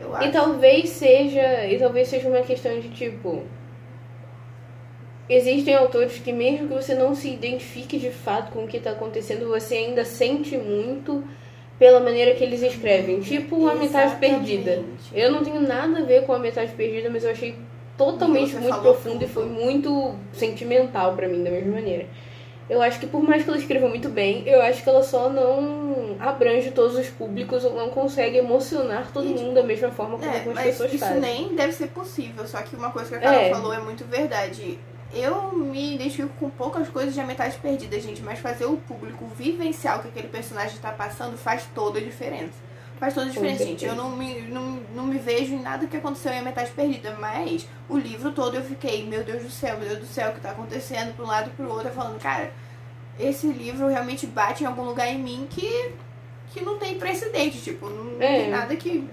Eu 0.00 0.16
acho. 0.16 0.28
E 0.28 0.32
talvez 0.32 0.88
seja. 0.90 1.66
E 1.66 1.78
talvez 1.78 2.08
seja 2.08 2.28
uma 2.28 2.40
questão 2.40 2.80
de 2.80 2.88
tipo. 2.88 3.42
Existem 5.28 5.74
autores 5.74 6.18
que 6.18 6.32
mesmo 6.32 6.68
que 6.68 6.74
você 6.74 6.94
não 6.94 7.14
se 7.14 7.28
identifique 7.30 7.98
de 7.98 8.10
fato 8.10 8.50
com 8.52 8.64
o 8.64 8.68
que 8.68 8.76
está 8.78 8.90
acontecendo, 8.90 9.48
você 9.48 9.76
ainda 9.76 10.04
sente 10.04 10.56
muito 10.58 11.22
pela 11.78 12.00
maneira 12.00 12.34
que 12.34 12.44
eles 12.44 12.60
escrevem, 12.62 13.20
tipo 13.20 13.66
a 13.68 13.74
metade 13.74 14.16
perdida. 14.16 14.82
Eu 15.12 15.30
não 15.32 15.42
tenho 15.44 15.60
nada 15.60 16.00
a 16.00 16.04
ver 16.04 16.24
com 16.26 16.32
a 16.32 16.38
metade 16.38 16.72
perdida, 16.72 17.08
mas 17.08 17.24
eu 17.24 17.30
achei 17.30 17.54
totalmente 17.96 18.54
muito 18.56 18.80
profundo 18.80 19.22
e 19.24 19.28
foi 19.28 19.46
muito 19.46 20.14
sentimental 20.32 21.14
pra 21.14 21.28
mim 21.28 21.42
da 21.42 21.50
mesma 21.50 21.72
maneira. 21.74 22.06
Eu 22.70 22.80
acho 22.80 22.98
que 23.00 23.06
por 23.06 23.22
mais 23.22 23.42
que 23.42 23.50
ela 23.50 23.58
escreva 23.58 23.88
muito 23.88 24.08
bem, 24.08 24.44
eu 24.46 24.62
acho 24.62 24.82
que 24.82 24.88
ela 24.88 25.02
só 25.02 25.28
não 25.28 26.16
abrange 26.18 26.70
todos 26.70 26.96
os 26.96 27.08
públicos 27.08 27.64
ou 27.64 27.74
não 27.74 27.90
consegue 27.90 28.38
emocionar 28.38 29.10
todo 29.12 29.26
E, 29.26 29.30
mundo 29.30 29.54
da 29.54 29.62
mesma 29.62 29.90
forma 29.90 30.16
como 30.16 30.30
É, 30.30 30.36
algumas 30.38 30.54
mas 30.54 30.66
pessoas 30.66 30.90
isso 30.94 31.04
fazem. 31.04 31.20
nem 31.20 31.54
deve 31.54 31.72
ser 31.72 31.88
possível. 31.88 32.46
Só 32.46 32.62
que 32.62 32.74
uma 32.76 32.90
coisa 32.90 33.08
que 33.10 33.16
a 33.16 33.20
Carol 33.20 33.40
É. 33.40 33.50
falou 33.50 33.74
é 33.74 33.80
muito 33.80 34.04
verdade. 34.04 34.78
Eu 35.12 35.52
me 35.52 35.96
identifico 35.96 36.30
com 36.40 36.48
poucas 36.48 36.88
coisas 36.88 37.18
A 37.18 37.24
Metade 37.24 37.58
Perdida, 37.58 38.00
gente, 38.00 38.22
mas 38.22 38.38
fazer 38.38 38.64
o 38.64 38.76
público 38.78 39.26
vivenciar 39.36 39.98
o 39.98 40.02
que 40.02 40.08
aquele 40.08 40.28
personagem 40.28 40.78
tá 40.80 40.90
passando 40.92 41.36
faz 41.36 41.66
toda 41.74 41.98
a 41.98 42.02
diferença. 42.02 42.54
Faz 43.02 43.14
toda 43.14 43.26
a 43.26 43.30
diferença, 43.30 43.64
gente. 43.64 43.84
Eu 43.84 43.96
não 43.96 44.10
me, 44.10 44.42
não, 44.42 44.78
não 44.94 45.06
me 45.06 45.18
vejo 45.18 45.52
em 45.54 45.60
nada 45.60 45.88
que 45.88 45.96
aconteceu 45.96 46.30
em 46.32 46.38
A 46.38 46.42
Metade 46.42 46.70
Perdida, 46.70 47.16
mas 47.20 47.66
o 47.88 47.98
livro 47.98 48.30
todo 48.30 48.54
eu 48.56 48.62
fiquei, 48.62 49.04
meu 49.04 49.24
Deus 49.24 49.42
do 49.42 49.50
céu, 49.50 49.76
meu 49.76 49.88
Deus 49.88 49.98
do 49.98 50.06
céu, 50.06 50.30
o 50.30 50.34
que 50.34 50.40
tá 50.40 50.52
acontecendo 50.52 51.12
pra 51.16 51.24
um 51.24 51.26
lado 51.26 51.50
e 51.50 51.52
pro 51.56 51.68
outro, 51.68 51.90
falando, 51.90 52.20
cara, 52.20 52.52
esse 53.18 53.48
livro 53.48 53.88
realmente 53.88 54.24
bate 54.24 54.62
em 54.62 54.68
algum 54.68 54.84
lugar 54.84 55.08
em 55.08 55.18
mim 55.18 55.48
que, 55.50 55.90
que 56.52 56.64
não 56.64 56.78
tem 56.78 56.96
precedente, 56.96 57.60
tipo, 57.60 57.88
não, 57.88 58.22
É. 58.22 58.42
tem 58.42 58.50
nada 58.50 58.76
que, 58.76 58.90
que 59.00 59.08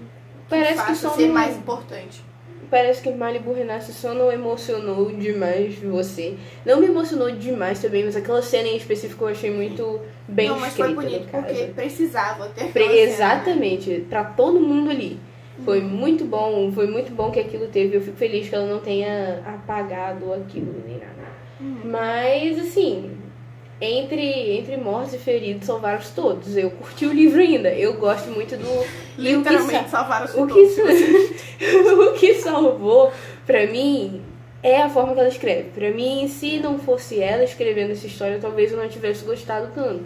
Parece 0.48 0.70
que 0.74 0.78
faça 0.78 1.08
só 1.08 1.16
ser 1.16 1.26
não- 1.26 1.34
mais 1.34 1.56
importante. 1.56 2.24
Parece 2.70 3.02
que 3.02 3.10
Malibu 3.10 3.52
Renasce 3.52 3.92
só 3.92 4.14
não 4.14 4.30
emocionou 4.30 5.10
demais 5.10 5.76
você. 5.78 6.36
Não 6.64 6.80
me 6.80 6.86
emocionou 6.86 7.30
demais 7.32 7.80
também, 7.80 8.04
mas 8.04 8.14
aquela 8.14 8.40
cena 8.42 8.68
em 8.68 8.76
específico 8.76 9.24
eu 9.24 9.28
achei 9.28 9.50
muito 9.50 10.00
bem 10.28 10.48
não, 10.48 10.60
mas 10.60 10.74
foi 10.76 10.90
escrita, 10.90 11.08
bonito 11.08 11.24
no 11.26 11.30
caso. 11.32 11.46
porque 11.46 11.64
precisava 11.74 12.48
ter 12.50 12.66
Pre- 12.72 12.84
cena, 12.84 12.94
né? 12.94 13.00
Exatamente, 13.02 14.06
pra 14.08 14.22
todo 14.24 14.60
mundo 14.60 14.90
ali. 14.90 15.18
Foi 15.64 15.80
muito 15.82 16.24
bom, 16.24 16.70
foi 16.72 16.86
muito 16.86 17.12
bom 17.12 17.30
que 17.30 17.38
aquilo 17.40 17.66
teve. 17.66 17.94
Eu 17.96 18.00
fico 18.00 18.16
feliz 18.16 18.48
que 18.48 18.54
ela 18.54 18.66
não 18.66 18.78
tenha 18.78 19.42
apagado 19.44 20.32
aquilo 20.32 20.72
nem 20.86 20.96
nada. 20.98 21.10
Uhum. 21.60 21.80
Mas 21.84 22.58
assim, 22.58 23.10
entre, 23.80 24.58
entre 24.58 24.76
mortos 24.76 25.14
e 25.14 25.18
feridos 25.18 25.66
salvaram-se 25.66 26.12
todos. 26.14 26.56
Eu 26.56 26.70
curti 26.70 27.06
o 27.06 27.12
livro 27.12 27.40
ainda. 27.40 27.70
Eu 27.72 27.94
gosto 27.94 28.28
muito 28.30 28.56
do. 28.56 28.66
Que, 29.16 29.22
Literalmente 29.22 29.84
sa- 29.84 29.98
salvaram-se 29.98 30.32
que, 30.34 30.46
todos. 30.46 30.70
sa- 30.72 30.82
o 32.10 32.12
que 32.14 32.34
salvou 32.34 33.12
pra 33.46 33.66
mim 33.66 34.22
é 34.62 34.82
a 34.82 34.88
forma 34.90 35.14
que 35.14 35.20
ela 35.20 35.28
escreve. 35.28 35.70
Pra 35.70 35.90
mim, 35.90 36.28
se 36.28 36.58
não 36.58 36.78
fosse 36.78 37.20
ela 37.20 37.42
escrevendo 37.44 37.92
essa 37.92 38.06
história, 38.06 38.38
talvez 38.40 38.70
eu 38.72 38.78
não 38.78 38.88
tivesse 38.88 39.24
gostado 39.24 39.70
tanto. 39.74 40.04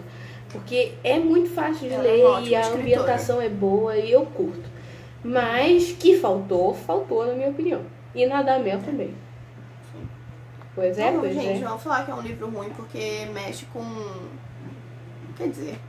Porque 0.49 0.93
é 1.03 1.19
muito 1.19 1.49
fácil 1.49 1.89
de 1.89 1.93
Ela 1.95 2.07
é 2.07 2.11
ler 2.13 2.25
uma 2.25 2.41
e 2.41 2.55
a 2.55 2.61
escritora. 2.61 2.81
ambientação 2.81 3.41
é 3.41 3.49
boa 3.49 3.97
e 3.97 4.09
eu 4.11 4.25
curto. 4.25 4.63
Mas 5.23 5.91
que 5.91 6.15
faltou, 6.17 6.73
faltou 6.73 7.25
na 7.25 7.33
minha 7.33 7.49
opinião. 7.49 7.81
E 8.13 8.25
na 8.25 8.41
da 8.41 8.57
Mel 8.59 8.79
também. 8.79 9.09
Pois 10.75 10.99
é, 10.99 11.11
Não, 11.11 11.21
pois 11.21 11.33
gente, 11.33 11.63
é. 11.63 11.67
vamos 11.67 11.81
falar 11.81 12.03
que 12.03 12.11
é 12.11 12.13
um 12.13 12.21
livro 12.21 12.49
ruim 12.49 12.69
porque 12.71 13.25
mexe 13.33 13.65
com. 13.67 13.83
Quer 15.37 15.47
dizer. 15.47 15.79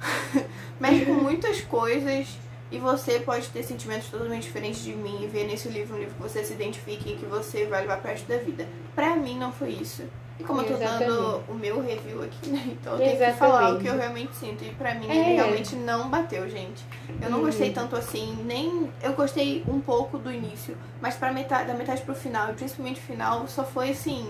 mexe 0.80 1.04
com 1.04 1.12
muitas 1.12 1.60
coisas 1.60 2.38
e 2.72 2.78
você 2.78 3.20
pode 3.20 3.48
ter 3.48 3.62
sentimentos 3.62 4.08
totalmente 4.08 4.44
diferentes 4.44 4.82
de 4.82 4.94
mim 4.94 5.22
e 5.22 5.26
ver 5.26 5.46
nesse 5.46 5.68
livro 5.68 5.94
um 5.94 5.98
livro 5.98 6.14
que 6.14 6.22
você 6.22 6.42
se 6.42 6.54
identifique 6.54 7.12
e 7.12 7.16
que 7.16 7.26
você 7.26 7.66
vai 7.66 7.82
levar 7.82 7.98
pro 7.98 8.10
resto 8.10 8.26
da 8.26 8.38
vida. 8.38 8.66
Pra 8.94 9.14
mim 9.14 9.38
não 9.38 9.52
foi 9.52 9.70
isso. 9.70 10.04
E 10.40 10.42
como 10.42 10.60
eu 10.62 10.64
tô 10.64 10.72
dando 10.74 10.82
Exatamente. 11.04 11.50
o 11.50 11.54
meu 11.54 11.80
review 11.82 12.22
aqui, 12.22 12.48
né? 12.50 12.62
Então 12.68 12.94
eu 12.94 12.98
tenho 12.98 13.18
que 13.18 13.32
falar 13.38 13.52
o 13.52 13.56
Exatamente. 13.58 13.82
que 13.82 13.88
eu 13.88 13.96
realmente 13.98 14.34
sinto. 14.36 14.64
E 14.64 14.70
pra 14.70 14.94
mim 14.94 15.06
É. 15.08 15.14
ele 15.16 15.34
realmente 15.36 15.76
não 15.76 16.08
bateu, 16.08 16.48
gente. 16.48 16.82
Eu 17.20 17.28
não 17.30 17.38
Uhum. 17.38 17.44
gostei 17.44 17.70
tanto 17.70 17.94
assim, 17.96 18.36
nem. 18.44 18.88
Eu 19.02 19.12
gostei 19.12 19.62
um 19.68 19.80
pouco 19.80 20.16
do 20.18 20.32
início, 20.32 20.76
mas 21.00 21.14
pra 21.16 21.30
metade, 21.32 21.68
da 21.68 21.74
metade 21.74 22.02
pro 22.02 22.14
final, 22.14 22.48
principalmente 22.54 22.98
o 22.98 23.02
final, 23.02 23.46
só 23.46 23.62
foi 23.64 23.90
assim. 23.90 24.26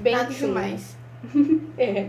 Bem 0.00 0.14
nada 0.14 0.30
chum. 0.32 0.46
demais. 0.46 0.96
É. 1.76 2.08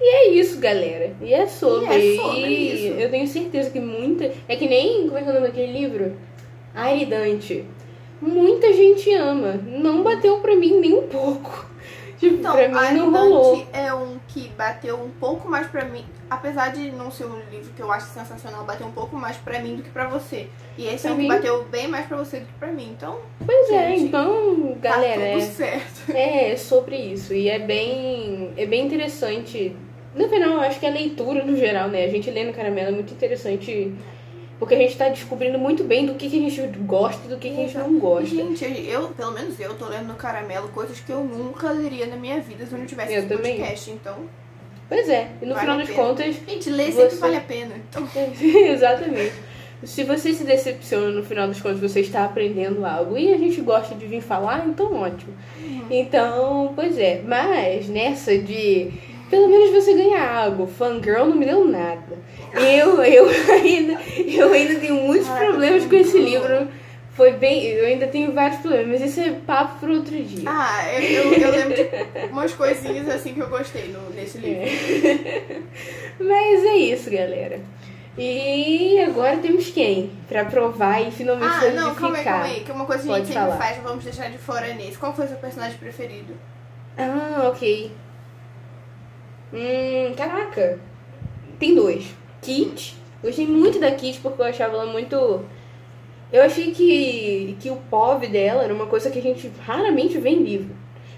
E 0.00 0.04
é 0.04 0.28
isso, 0.30 0.58
galera. 0.58 1.14
E 1.20 1.32
é 1.32 1.46
sobre. 1.46 1.86
E 1.86 2.16
é 2.18 2.22
sobre 2.22 2.40
E 2.46 2.74
isso. 2.88 2.98
Eu 2.98 3.10
tenho 3.10 3.26
certeza 3.26 3.70
que 3.70 3.80
muita. 3.80 4.30
É 4.46 4.54
que 4.56 4.68
nem. 4.68 5.06
Como 5.06 5.16
é 5.18 5.22
que 5.22 5.28
é 5.28 5.30
o 5.30 5.34
nome 5.34 5.46
daquele 5.46 5.72
livro? 5.72 6.14
Aridante. 6.74 7.64
Muita 8.20 8.72
gente 8.72 9.12
ama. 9.14 9.54
Não 9.66 10.02
bateu 10.02 10.38
pra 10.40 10.54
mim 10.56 10.78
nem 10.78 10.94
um 10.94 11.06
pouco. 11.08 11.67
Tipo, 12.18 12.34
Então, 12.36 12.52
pra 12.52 12.68
mim 12.68 12.98
não 12.98 13.12
rolou. 13.12 13.66
É 13.72 13.94
um 13.94 14.18
que 14.26 14.48
bateu 14.56 14.96
um 14.96 15.08
pouco 15.20 15.48
mais 15.48 15.66
pra 15.68 15.84
mim, 15.84 16.04
apesar 16.28 16.72
de 16.72 16.90
não 16.90 17.10
ser 17.12 17.26
um 17.26 17.38
livro 17.50 17.72
que 17.76 17.80
eu 17.80 17.90
acho 17.92 18.06
sensacional, 18.12 18.64
bateu 18.64 18.86
um 18.86 18.90
pouco 18.92 19.14
mais 19.16 19.36
pra 19.36 19.60
mim 19.60 19.76
do 19.76 19.82
que 19.84 19.90
pra 19.90 20.08
você. 20.08 20.48
E 20.76 20.86
esse 20.86 21.02
Pra 21.02 21.10
é 21.10 21.14
um 21.14 21.16
mim? 21.16 21.28
que 21.28 21.34
bateu 21.34 21.64
bem 21.64 21.86
mais 21.86 22.06
pra 22.06 22.16
você 22.16 22.40
do 22.40 22.46
que 22.46 22.52
pra 22.54 22.68
mim. 22.72 22.90
Então, 22.96 23.18
Pois 23.46 23.70
é, 23.70 23.90
gente, 23.90 24.02
então, 24.04 24.76
galera. 24.80 25.20
tá 25.20 25.26
é- 25.26 25.32
tudo 25.38 25.52
certo. 25.52 26.10
É, 26.12 26.56
sobre 26.56 26.96
isso. 26.96 27.32
E 27.32 27.48
é 27.48 27.58
bem, 27.60 28.52
é 28.56 28.66
bem 28.66 28.84
interessante. 28.86 29.76
No 30.14 30.28
final, 30.28 30.50
eu 30.54 30.60
acho 30.62 30.80
que 30.80 30.86
a 30.86 30.90
leitura 30.90 31.44
no 31.44 31.56
geral, 31.56 31.88
né? 31.88 32.04
A 32.04 32.08
gente 32.08 32.28
lê 32.30 32.42
no 32.42 32.52
Caramelo 32.52 32.88
é 32.88 32.92
muito 32.92 33.12
interessante. 33.14 33.94
Porque 34.58 34.74
a 34.74 34.78
gente 34.78 34.96
tá 34.96 35.08
descobrindo 35.08 35.58
muito 35.58 35.84
bem 35.84 36.04
do 36.04 36.14
que, 36.14 36.28
que 36.28 36.36
a 36.36 36.50
gente 36.50 36.60
gosta 36.80 37.20
e 37.26 37.28
do 37.28 37.36
que, 37.36 37.48
que 37.48 37.54
a 37.60 37.64
gente 37.64 37.78
não 37.78 37.98
gosta. 37.98 38.26
Gente, 38.26 38.64
eu, 38.88 39.08
pelo 39.10 39.30
menos 39.32 39.58
eu, 39.60 39.74
tô 39.74 39.86
lendo 39.86 40.08
no 40.08 40.14
Caramelo 40.14 40.68
coisas 40.70 40.98
que 40.98 41.12
eu 41.12 41.22
nunca 41.22 41.70
leria 41.70 42.06
na 42.06 42.16
minha 42.16 42.40
vida 42.40 42.66
se 42.66 42.72
eu 42.72 42.78
não 42.78 42.86
tivesse 42.86 43.12
Eu 43.12 43.20
esse 43.20 43.28
também. 43.28 43.56
podcast. 43.58 43.90
Então, 43.90 44.16
Pois 44.88 45.06
é, 45.08 45.28
e 45.42 45.44
no 45.44 45.52
Vale 45.54 45.60
final 45.66 45.78
das 45.78 45.90
contas, 45.90 46.36
gente, 46.48 46.70
ler 46.70 46.90
sempre 46.92 47.10
Você- 47.10 47.16
vale 47.16 47.36
a 47.36 47.40
pena. 47.42 47.74
Então, 47.90 48.08
exatamente. 48.42 49.32
Se 49.84 50.02
você 50.02 50.32
se 50.32 50.42
decepciona 50.44 51.10
no 51.10 51.22
final 51.22 51.46
das 51.46 51.60
contas, 51.60 51.78
você 51.78 52.00
está 52.00 52.24
aprendendo 52.24 52.84
algo 52.84 53.16
e 53.16 53.32
a 53.32 53.36
gente 53.36 53.60
gosta 53.60 53.94
de 53.94 54.06
vir 54.06 54.20
falar, 54.20 54.66
então 54.66 54.92
ótimo. 54.96 55.32
Então, 55.90 56.72
pois 56.74 56.98
é, 56.98 57.22
mas 57.24 57.88
nessa 57.88 58.36
de 58.36 58.90
pelo 59.30 59.48
menos 59.48 59.70
você 59.70 59.94
ganha 59.94 60.22
algo, 60.42 60.66
fangirl 60.66 61.26
não 61.26 61.36
me 61.36 61.44
deu 61.46 61.64
nada. 61.66 62.18
Eu, 62.54 63.02
eu 63.02 63.28
ainda, 63.52 64.00
eu 64.16 64.52
ainda 64.52 64.80
tenho 64.80 64.94
muitos 64.94 65.28
problemas 65.28 65.84
com 65.84 65.94
esse 65.96 66.18
livro. 66.18 66.68
Foi 67.12 67.32
bem, 67.32 67.64
eu 67.64 67.84
ainda 67.84 68.06
tenho 68.06 68.32
vários 68.32 68.60
problemas, 68.60 69.00
mas 69.00 69.10
isso 69.10 69.20
é 69.20 69.32
papo 69.44 69.80
para 69.80 69.90
outro 69.90 70.14
dia. 70.22 70.44
ah, 70.48 70.84
eu, 70.94 71.32
eu, 71.32 71.32
eu 71.34 71.50
lembro 71.50 71.74
de 71.74 71.88
umas 72.30 72.54
coisinhas 72.54 73.08
assim 73.08 73.34
que 73.34 73.40
eu 73.40 73.48
gostei 73.48 73.88
no, 73.88 74.10
nesse 74.10 74.38
livro. 74.38 74.62
Mas 76.20 76.64
é 76.64 76.76
isso, 76.76 77.10
galera. 77.10 77.60
E 78.16 79.00
agora 79.00 79.36
temos 79.38 79.68
quem? 79.70 80.10
Pra 80.28 80.44
provar 80.44 81.00
e 81.06 81.10
finalmente 81.10 81.52
Ah, 81.54 81.60
solidificar. 81.60 81.86
não, 81.88 81.94
calma 81.94 82.18
aí, 82.18 82.24
calma 82.24 82.44
aí. 82.44 82.60
Que 82.60 82.72
uma 82.72 82.84
coisa 82.84 83.02
que 83.04 83.10
a 83.12 83.16
gente 83.16 83.32
sempre 83.32 83.58
faz, 83.58 83.76
vamos 83.82 84.04
deixar 84.04 84.30
de 84.30 84.38
fora 84.38 84.74
nesse. 84.74 84.98
Qual 84.98 85.14
foi 85.14 85.24
o 85.24 85.28
seu 85.28 85.36
personagem 85.38 85.78
preferido? 85.78 86.34
Ah, 86.96 87.48
ok. 87.52 87.92
Hum, 89.52 90.14
caraca. 90.16 90.78
Tem 91.58 91.74
dois. 91.74 92.14
Kit. 92.42 92.96
Gostei 93.22 93.46
muito 93.46 93.80
da 93.80 93.90
Kit 93.90 94.20
porque 94.20 94.40
eu 94.40 94.46
achava 94.46 94.74
ela 94.74 94.86
muito. 94.86 95.44
Eu 96.30 96.42
achei 96.42 96.72
que, 96.72 97.56
que 97.58 97.70
o 97.70 97.76
POV 97.76 98.28
dela 98.28 98.62
era 98.62 98.74
uma 98.74 98.86
coisa 98.86 99.10
que 99.10 99.18
a 99.18 99.22
gente 99.22 99.50
raramente 99.60 100.18
vê 100.18 100.30
em 100.30 100.42
livro. 100.42 100.76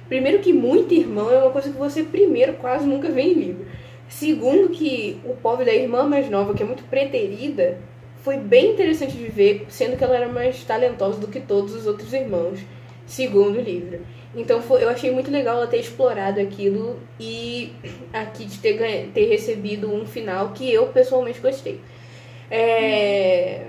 Primeiro 0.08 0.38
que 0.38 0.52
muito 0.52 0.94
irmão 0.94 1.30
é 1.30 1.38
uma 1.38 1.50
coisa 1.50 1.70
que 1.70 1.76
você 1.76 2.02
primeiro 2.02 2.54
quase 2.54 2.86
nunca 2.86 3.08
vê 3.08 3.22
em 3.22 3.34
livro. 3.34 3.66
Segundo 4.08 4.70
que 4.70 5.20
o 5.24 5.34
POV 5.34 5.64
da 5.64 5.74
irmã 5.74 6.04
mais 6.04 6.28
nova, 6.28 6.54
que 6.54 6.62
é 6.62 6.66
muito 6.66 6.84
preterida, 6.84 7.78
foi 8.22 8.36
bem 8.36 8.72
interessante 8.72 9.16
de 9.16 9.28
ver, 9.28 9.66
sendo 9.68 9.96
que 9.96 10.04
ela 10.04 10.16
era 10.16 10.28
mais 10.28 10.62
talentosa 10.64 11.20
do 11.20 11.28
que 11.28 11.40
todos 11.40 11.74
os 11.74 11.86
outros 11.86 12.12
irmãos, 12.12 12.60
segundo 13.06 13.58
o 13.58 13.62
livro. 13.62 14.00
Então 14.34 14.62
foi, 14.62 14.84
eu 14.84 14.88
achei 14.88 15.10
muito 15.10 15.30
legal 15.30 15.56
ela 15.56 15.66
ter 15.66 15.78
explorado 15.78 16.40
aquilo 16.40 16.98
e 17.18 17.72
a 18.12 18.24
Kit 18.26 18.58
ter, 18.60 18.74
ganha- 18.74 19.08
ter 19.12 19.26
recebido 19.26 19.92
um 19.92 20.06
final 20.06 20.50
que 20.50 20.72
eu 20.72 20.86
pessoalmente 20.88 21.40
gostei. 21.40 21.80
É, 22.50 23.66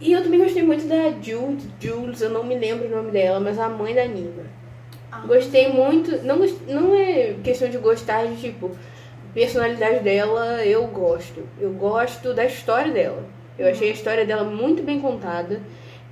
E 0.00 0.12
eu 0.12 0.22
também 0.22 0.40
gostei 0.40 0.62
muito 0.62 0.86
da 0.86 1.10
Jules, 1.22 1.64
Jules, 1.80 2.20
eu 2.20 2.30
não 2.30 2.44
me 2.44 2.56
lembro 2.58 2.86
o 2.86 2.90
nome 2.90 3.10
dela, 3.10 3.38
mas 3.40 3.58
a 3.58 3.68
mãe 3.68 3.94
da 3.94 4.04
Nina. 4.06 4.44
Ah, 5.10 5.20
Gostei 5.26 5.68
muito, 5.68 6.22
não, 6.24 6.38
não 6.68 6.94
é 6.96 7.34
questão 7.44 7.68
de 7.70 7.78
gostar 7.78 8.26
de 8.26 8.36
tipo, 8.36 8.72
personalidade 9.32 10.00
dela 10.00 10.64
eu 10.64 10.86
gosto. 10.88 11.42
Eu 11.60 11.70
gosto 11.72 12.34
da 12.34 12.44
história 12.44 12.92
dela. 12.92 13.22
Eu 13.58 13.68
achei 13.68 13.90
a 13.90 13.92
história 13.92 14.24
dela 14.26 14.44
muito 14.44 14.82
bem 14.82 15.00
contada, 15.00 15.60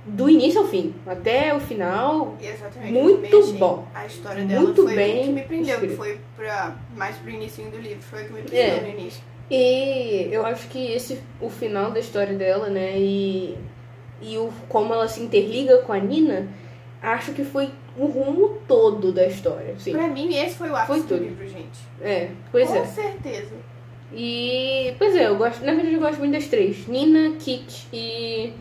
do 0.05 0.29
início 0.29 0.61
ao 0.61 0.67
fim, 0.67 0.93
até 1.05 1.53
o 1.55 1.59
final. 1.59 2.35
Exatamente. 2.41 2.91
Muito 2.91 3.37
achei. 3.39 3.53
bom. 3.53 3.87
A 3.95 4.05
história 4.05 4.43
dela 4.45 4.61
Muito 4.61 4.83
foi 4.83 4.95
bem 4.95 5.19
o 5.21 5.23
que 5.23 5.29
me 5.31 5.41
prendeu, 5.43 5.65
que 5.79 5.85
escrito. 5.85 5.95
foi 5.97 6.19
pra, 6.35 6.75
mais 6.95 7.15
pro 7.17 7.29
início 7.29 7.63
do 7.71 7.77
livro. 7.77 8.01
Foi 8.01 8.23
o 8.23 8.25
que 8.27 8.33
me 8.33 8.41
prendeu 8.41 8.65
É. 8.77 8.81
no 8.81 8.87
início. 8.89 9.23
E 9.51 10.29
eu 10.31 10.45
acho 10.45 10.67
que 10.69 10.91
esse 10.93 11.19
o 11.39 11.49
final 11.49 11.91
da 11.91 11.99
história 11.99 12.33
dela, 12.33 12.69
né, 12.69 12.93
e 12.97 13.57
e 14.21 14.37
o 14.37 14.49
como 14.69 14.93
ela 14.93 15.07
se 15.07 15.19
interliga 15.21 15.79
com 15.79 15.91
a 15.91 15.99
Nina, 15.99 16.47
acho 17.01 17.33
que 17.33 17.43
foi 17.43 17.69
o 17.97 18.05
rumo 18.05 18.57
todo 18.67 19.11
da 19.11 19.27
história, 19.27 19.75
sim. 19.77 19.91
Pra 19.91 20.07
mim, 20.07 20.33
esse 20.35 20.55
foi 20.55 20.69
o 20.69 20.75
ápice 20.75 20.87
Foi 20.87 21.01
do 21.01 21.07
tudo. 21.07 21.23
livro, 21.23 21.47
gente. 21.47 21.79
É, 22.01 22.29
pois 22.51 22.69
Com 22.69 22.75
é. 22.77 22.85
certeza. 22.85 23.51
E, 24.13 24.93
pois 24.97 25.15
é, 25.15 25.27
eu 25.27 25.35
gosto, 25.37 25.63
na 25.65 25.73
verdade 25.73 25.93
eu 25.95 25.99
gosto 25.99 26.19
muito 26.19 26.33
das 26.33 26.47
três. 26.47 26.87
Nina, 26.87 27.35
Kit 27.37 27.87
e 27.91 28.53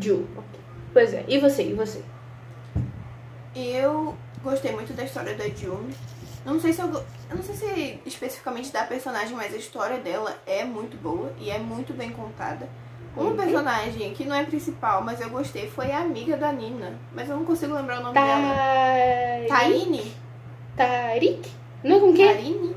Ju. 0.00 0.26
Pois 0.92 1.12
é, 1.14 1.24
e 1.28 1.38
você, 1.38 1.62
e 1.64 1.72
você? 1.74 2.02
Eu 3.54 4.14
gostei 4.42 4.72
muito 4.72 4.92
da 4.92 5.04
história 5.04 5.34
da 5.34 5.48
June. 5.48 5.92
Não 6.44 6.60
sei 6.60 6.72
se 6.72 6.80
eu, 6.80 6.86
eu 6.88 7.36
não 7.36 7.42
sei 7.42 7.54
se 7.54 8.00
especificamente 8.06 8.72
da 8.72 8.84
personagem, 8.84 9.34
mas 9.34 9.52
a 9.52 9.56
história 9.56 9.98
dela 9.98 10.36
é 10.46 10.64
muito 10.64 10.96
boa 10.96 11.32
e 11.40 11.50
é 11.50 11.58
muito 11.58 11.92
bem 11.92 12.10
contada. 12.10 12.68
Uma 13.16 13.30
Uhum. 13.30 13.36
personagem 13.36 14.14
que 14.14 14.24
não 14.24 14.36
é 14.36 14.44
principal, 14.44 15.02
mas 15.02 15.20
eu 15.20 15.28
gostei, 15.30 15.68
foi 15.68 15.90
a 15.90 15.98
amiga 16.00 16.36
da 16.36 16.52
Nina. 16.52 16.94
Mas 17.12 17.28
eu 17.28 17.36
não 17.36 17.44
consigo 17.44 17.74
lembrar 17.74 17.98
o 18.00 18.02
nome 18.04 18.14
dela. 18.14 18.54
Tarik? 19.48 19.48
Taine? 19.48 20.12
Tarik? 20.76 21.50
Não 21.82 21.96
é 21.96 22.00
com 22.00 22.14
quê? 22.14 22.26
Tarine? 22.26 22.76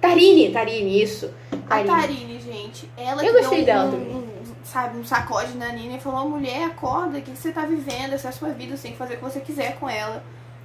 Tarine, 0.00 0.50
Tarine, 0.52 1.02
isso. 1.02 1.32
A 1.52 1.82
Tarine. 1.82 1.88
Tarine, 1.88 2.40
gente. 2.40 2.90
Ela 2.96 3.24
Eu 3.24 3.32
que 3.34 3.40
gostei 3.40 3.64
dela 3.64 3.84
um, 3.86 3.90
também. 3.90 4.08
um, 4.14 4.28
sabe, 4.64 4.98
um 4.98 5.04
sacode 5.04 5.54
na 5.56 5.70
Nina 5.72 5.96
e 5.96 6.00
falou, 6.00 6.28
mulher, 6.28 6.64
acorda, 6.64 7.18
o 7.18 7.22
que 7.22 7.30
você 7.30 7.52
tá 7.52 7.64
vivendo? 7.64 8.14
Essa 8.14 8.28
é 8.28 8.30
a 8.30 8.32
sua 8.32 8.50
vida, 8.50 8.76
você 8.76 8.84
tem 8.84 8.92
que 8.92 8.98
fazer 8.98 9.14
o 9.14 9.16
que 9.18 9.22
você 9.22 9.40
quiser 9.40 9.78
com 9.78 9.88
ela. 9.88 10.22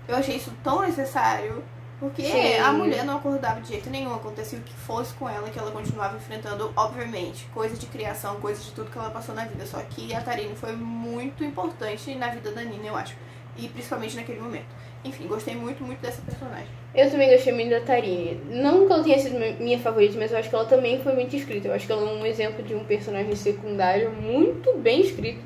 Eu 0.07 0.15
achei 0.15 0.37
isso 0.37 0.51
tão 0.63 0.81
necessário. 0.81 1.63
Porque 1.99 2.23
Sim. 2.23 2.57
a 2.59 2.71
mulher 2.71 3.03
não 3.03 3.17
acordava 3.17 3.59
de 3.59 3.67
jeito 3.67 3.89
nenhum, 3.89 4.13
acontecia 4.13 4.57
o 4.57 4.61
que 4.61 4.73
fosse 4.73 5.13
com 5.15 5.27
ela, 5.27 5.49
que 5.49 5.59
ela 5.59 5.69
continuava 5.69 6.15
enfrentando, 6.15 6.71
obviamente, 6.73 7.45
coisas 7.53 7.77
de 7.77 7.87
criação, 7.87 8.39
coisas 8.39 8.63
de 8.63 8.71
tudo 8.71 8.89
que 8.89 8.97
ela 8.97 9.09
passou 9.09 9.35
na 9.35 9.43
vida. 9.43 9.65
Só 9.65 9.79
que 9.81 10.13
a 10.13 10.21
Tarine 10.21 10.55
foi 10.55 10.71
muito 10.71 11.43
importante 11.43 12.15
na 12.15 12.29
vida 12.29 12.53
da 12.53 12.63
Nina, 12.63 12.87
eu 12.87 12.95
acho. 12.95 13.17
E 13.57 13.67
principalmente 13.67 14.15
naquele 14.15 14.39
momento. 14.39 14.67
Enfim, 15.03 15.27
gostei 15.27 15.55
muito, 15.55 15.83
muito 15.83 15.99
dessa 16.01 16.21
personagem. 16.21 16.67
Eu 16.93 17.09
também 17.09 17.29
gostei 17.31 17.53
muito 17.53 17.69
da 17.69 17.79
Tarine. 17.79 18.39
Não 18.49 18.85
que 18.85 18.91
ela 18.93 19.03
tenha 19.03 19.17
sido 19.17 19.39
mi- 19.39 19.55
minha 19.59 19.79
favorita, 19.79 20.15
mas 20.19 20.31
eu 20.31 20.37
acho 20.37 20.49
que 20.49 20.55
ela 20.55 20.65
também 20.65 20.99
foi 20.99 21.13
muito 21.13 21.35
escrita. 21.35 21.67
Eu 21.69 21.73
acho 21.73 21.85
que 21.85 21.91
ela 21.91 22.01
é 22.01 22.13
um 22.13 22.25
exemplo 22.25 22.63
de 22.63 22.75
um 22.75 22.83
personagem 22.83 23.33
secundário 23.35 24.11
muito 24.11 24.73
bem 24.77 24.99
escrito. 25.01 25.39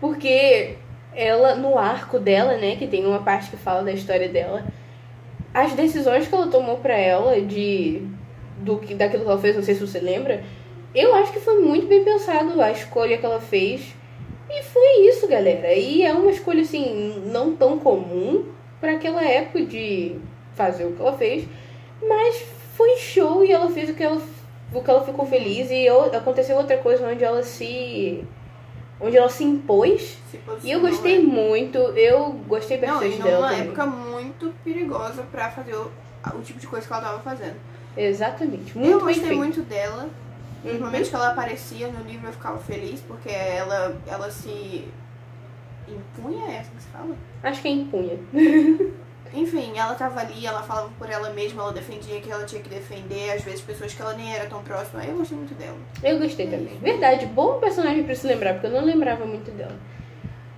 Porque 0.00 0.76
ela, 1.14 1.56
no 1.56 1.76
arco 1.76 2.20
dela, 2.20 2.56
né, 2.56 2.76
que 2.76 2.86
tem 2.86 3.04
uma 3.04 3.18
parte 3.20 3.50
que 3.50 3.56
fala 3.56 3.82
da 3.82 3.92
história 3.92 4.28
dela, 4.28 4.64
as 5.52 5.72
decisões 5.72 6.28
que 6.28 6.34
ela 6.34 6.46
tomou 6.46 6.76
pra 6.78 6.96
ela 6.96 7.40
de 7.40 8.02
do 8.58 8.76
que 8.78 8.94
daquilo 8.94 9.24
que 9.24 9.30
ela 9.30 9.40
fez, 9.40 9.56
não 9.56 9.62
sei 9.62 9.74
se 9.74 9.80
você 9.86 9.98
lembra, 9.98 10.44
eu 10.94 11.14
acho 11.14 11.32
que 11.32 11.40
foi 11.40 11.60
muito 11.60 11.86
bem 11.86 12.04
pensado 12.04 12.60
a 12.60 12.70
escolha 12.70 13.16
que 13.16 13.24
ela 13.24 13.40
fez. 13.40 13.94
E 14.50 14.62
foi 14.62 15.06
isso, 15.08 15.26
galera. 15.26 15.72
E 15.74 16.02
é 16.02 16.12
uma 16.12 16.30
escolha 16.30 16.60
assim 16.62 17.22
não 17.26 17.56
tão 17.56 17.78
comum 17.78 18.44
pra 18.80 18.92
aquela 18.92 19.22
época 19.22 19.64
de 19.64 20.16
fazer 20.54 20.84
o 20.84 20.92
que 20.92 21.00
ela 21.02 21.16
fez, 21.16 21.46
mas 22.06 22.42
foi 22.76 22.96
show 22.96 23.44
e 23.44 23.52
ela 23.52 23.70
fez 23.70 23.90
o 23.90 23.94
que 23.94 24.02
ela 24.02 24.20
o 24.72 24.80
que 24.82 24.88
ela 24.90 25.04
ficou 25.04 25.26
feliz 25.26 25.68
e 25.70 25.84
eu, 25.84 26.04
aconteceu 26.14 26.56
outra 26.56 26.76
coisa 26.78 27.04
onde 27.08 27.24
ela 27.24 27.42
se 27.42 28.24
onde 29.00 29.16
ela 29.16 29.28
se 29.28 29.42
impôs 29.42 30.16
Se 30.30 30.38
e 30.62 30.70
eu 30.70 30.80
gostei 30.80 31.18
né? 31.18 31.24
muito, 31.24 31.76
eu 31.78 32.32
gostei 32.46 32.78
Não, 32.78 32.88
bastante 32.94 33.18
e 33.18 33.22
dela 33.22 33.36
numa 33.38 33.48
também. 33.50 33.66
época 33.66 33.86
muito 33.86 34.54
perigosa 34.62 35.22
pra 35.30 35.50
fazer 35.50 35.74
o, 35.74 35.90
o 36.34 36.40
tipo 36.42 36.60
de 36.60 36.66
coisa 36.66 36.86
que 36.86 36.92
ela 36.92 37.02
tava 37.02 37.18
fazendo. 37.20 37.56
Exatamente, 37.96 38.76
muito 38.78 38.92
eu 38.92 39.00
gostei 39.00 39.36
muito 39.36 39.62
dela. 39.62 40.08
Uhum. 40.64 40.74
No 40.74 40.80
momento 40.80 41.08
que 41.08 41.14
ela 41.14 41.30
aparecia 41.30 41.88
no 41.88 42.04
livro 42.04 42.28
eu 42.28 42.32
ficava 42.32 42.58
feliz, 42.58 43.00
porque 43.00 43.30
ela, 43.30 43.96
ela 44.06 44.30
se 44.30 44.84
impunha, 45.94 46.44
é 46.52 46.58
assim 46.60 46.70
que 46.76 46.82
se 46.82 46.88
fala? 46.88 47.14
Acho 47.42 47.62
que 47.62 47.68
é 47.68 47.70
impunha. 47.72 48.18
Enfim, 49.32 49.72
ela 49.76 49.94
tava 49.94 50.20
ali, 50.20 50.44
ela 50.44 50.60
falava 50.60 50.90
por 50.98 51.08
ela 51.08 51.30
mesma, 51.30 51.62
ela 51.62 51.72
defendia 51.72 52.20
que 52.20 52.30
ela 52.32 52.44
tinha 52.44 52.60
que 52.60 52.68
defender, 52.68 53.30
às 53.30 53.42
vezes 53.42 53.60
pessoas 53.60 53.94
que 53.94 54.02
ela 54.02 54.14
nem 54.14 54.34
era 54.34 54.46
tão 54.46 54.60
próxima. 54.62 55.04
Eu 55.04 55.16
gostei 55.18 55.36
muito 55.38 55.54
dela. 55.54 55.76
Eu 56.02 56.18
gostei 56.18 56.46
também. 56.48 56.76
Verdade, 56.82 57.26
bom 57.26 57.60
personagem 57.60 58.02
pra 58.02 58.14
se 58.16 58.26
lembrar, 58.26 58.54
porque 58.54 58.66
eu 58.66 58.72
não 58.72 58.84
lembrava 58.84 59.24
muito 59.24 59.52
dela. 59.52 59.76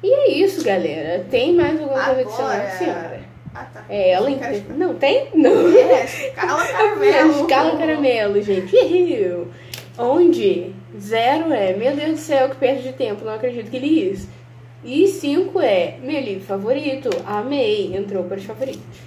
E 0.02 0.10
é 0.10 0.30
isso, 0.32 0.64
galera. 0.64 1.24
Tem 1.30 1.54
mais 1.54 1.78
alguma 1.78 2.02
coisa 2.02 2.20
adicional, 2.22 2.50
Agora- 2.50 2.70
senhora? 2.70 3.20
Ah, 3.54 3.64
tá. 3.66 3.84
É, 3.90 4.12
ela 4.12 4.30
Não 4.30 4.38
quero 4.38 4.56
inte- 4.56 4.72
Não, 4.72 4.94
tem? 4.94 5.28
Não. 5.34 5.68
É, 5.76 6.04
escala 6.06 6.64
caramelo. 6.72 7.30
Escala 7.42 7.76
caramelo, 7.76 8.40
gente. 8.42 8.74
Ihiu. 8.74 9.48
Onde 9.98 10.74
zero 10.98 11.52
é, 11.52 11.74
meu 11.74 11.94
Deus 11.94 12.12
do 12.12 12.16
céu, 12.16 12.48
que 12.48 12.56
perde 12.56 12.84
de 12.84 12.92
tempo, 12.94 13.22
não 13.22 13.34
acredito 13.34 13.70
que 13.70 13.76
ele 13.76 14.10
isso. 14.10 14.26
E 14.84 15.06
cinco 15.08 15.60
é, 15.60 15.98
meu 16.02 16.20
livro 16.20 16.44
favorito, 16.44 17.08
amei, 17.26 17.94
entrou 17.96 18.24
para 18.24 18.38
os 18.38 18.44
favoritos. 18.44 18.98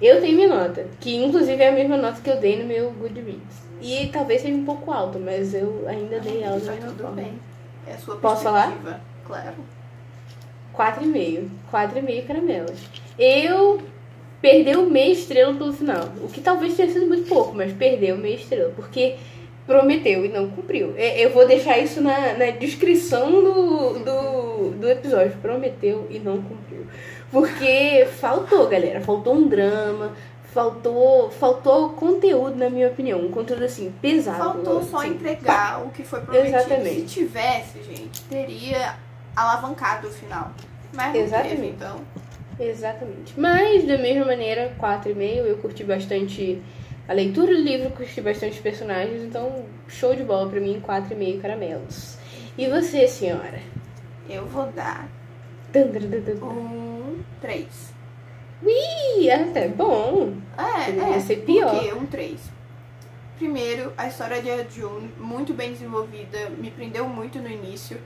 Eu 0.00 0.20
tenho 0.20 0.34
minha 0.34 0.48
nota, 0.48 0.86
que 1.00 1.14
inclusive 1.14 1.62
é 1.62 1.68
a 1.68 1.72
mesma 1.72 1.96
nota 1.96 2.20
que 2.20 2.28
eu 2.28 2.40
dei 2.40 2.60
no 2.60 2.66
meu 2.66 2.90
Goodreads. 2.90 3.62
E 3.80 4.08
talvez 4.08 4.42
seja 4.42 4.54
um 4.54 4.64
pouco 4.64 4.90
alta, 4.90 5.18
mas 5.18 5.54
eu 5.54 5.84
ainda 5.88 6.18
dei 6.20 6.42
ela 6.42 6.58
da 6.58 6.66
Tá 6.66 6.72
mesma 6.72 6.88
tudo 6.88 7.02
forma. 7.02 7.16
bem. 7.16 7.32
É 7.86 7.92
a 7.94 7.98
sua 7.98 8.16
Posso 8.16 8.42
falar? 8.42 9.00
Claro. 9.24 9.54
4,5. 10.76 11.48
4,5 11.70 12.26
caramelos. 12.26 12.80
Eu 13.18 13.80
perdeu 14.40 14.88
meia 14.88 15.12
estrela 15.12 15.54
pelo 15.54 15.72
final. 15.72 16.08
O 16.22 16.28
que 16.28 16.40
talvez 16.40 16.74
tenha 16.76 16.90
sido 16.90 17.06
muito 17.06 17.28
pouco, 17.28 17.54
mas 17.54 17.72
perdeu 17.72 18.16
meia 18.16 18.34
estrela. 18.36 18.72
Porque 18.74 19.16
prometeu 19.66 20.24
e 20.24 20.28
não 20.28 20.48
cumpriu. 20.50 20.94
É, 20.96 21.24
Eu 21.24 21.30
vou 21.30 21.46
deixar 21.46 21.78
isso 21.78 22.00
na, 22.00 22.34
na 22.34 22.50
descrição 22.50 23.30
do, 23.30 23.98
do, 24.00 24.70
do 24.70 24.88
episódio. 24.88 25.36
Prometeu 25.40 26.06
e 26.10 26.18
não 26.18 26.40
cumpriu. 26.42 26.86
Porque 27.30 28.06
faltou, 28.18 28.68
galera. 28.68 29.00
Faltou 29.00 29.34
um 29.34 29.48
drama. 29.48 30.12
Faltou, 30.52 31.30
faltou 31.30 31.90
conteúdo, 31.90 32.56
na 32.56 32.68
minha 32.68 32.88
opinião. 32.88 33.20
Um 33.20 33.30
conteúdo 33.30 33.64
assim, 33.64 33.92
pesado. 34.02 34.36
Faltou 34.36 34.82
só 34.82 34.98
assim. 34.98 35.10
entregar 35.10 35.82
o 35.82 35.90
que 35.90 36.04
foi 36.04 36.20
prometido. 36.20 36.56
Exatamente. 36.56 37.00
Se 37.00 37.06
tivesse, 37.06 37.82
gente, 37.82 38.22
teria 38.24 38.96
alavancado 39.34 40.08
o 40.08 40.10
final. 40.10 40.52
Mas 40.92 41.14
não 41.14 41.20
Exatamente. 41.22 41.56
teve, 41.56 41.68
então. 41.68 41.96
Exatamente. 42.60 43.40
Mas, 43.40 43.84
da 43.84 43.96
mesma 43.96 44.26
maneira, 44.26 44.74
4,5, 44.78 45.46
eu 45.46 45.56
curti 45.56 45.84
bastante 45.84 46.60
a 47.08 47.12
leitura 47.12 47.54
do 47.54 47.60
livro, 47.60 47.90
curti 47.90 48.20
bastante 48.20 48.60
personagens, 48.60 49.22
então 49.22 49.64
show 49.88 50.14
de 50.14 50.22
bola 50.22 50.48
pra 50.48 50.60
mim, 50.60 50.80
4,5 50.86 51.40
caramelos. 51.40 52.16
E 52.56 52.68
você, 52.68 53.08
senhora? 53.08 53.60
Eu 54.28 54.46
vou 54.46 54.66
dar 54.72 55.08
um 56.42 57.22
3. 57.40 57.92
Ih, 58.64 59.30
até 59.30 59.68
bom. 59.68 60.34
É, 60.56 60.92
Poderia 60.92 61.16
é. 61.16 61.20
ser 61.20 61.36
pior. 61.44 61.70
Por 61.70 61.82
quê? 61.82 61.94
Um 61.94 62.06
3. 62.06 62.40
Primeiro, 63.36 63.92
a 63.96 64.06
história 64.06 64.40
de 64.40 64.76
June, 64.76 65.10
muito 65.18 65.52
bem 65.52 65.72
desenvolvida, 65.72 66.50
me 66.50 66.70
prendeu 66.70 67.08
muito 67.08 67.40
no 67.40 67.48
início. 67.48 67.98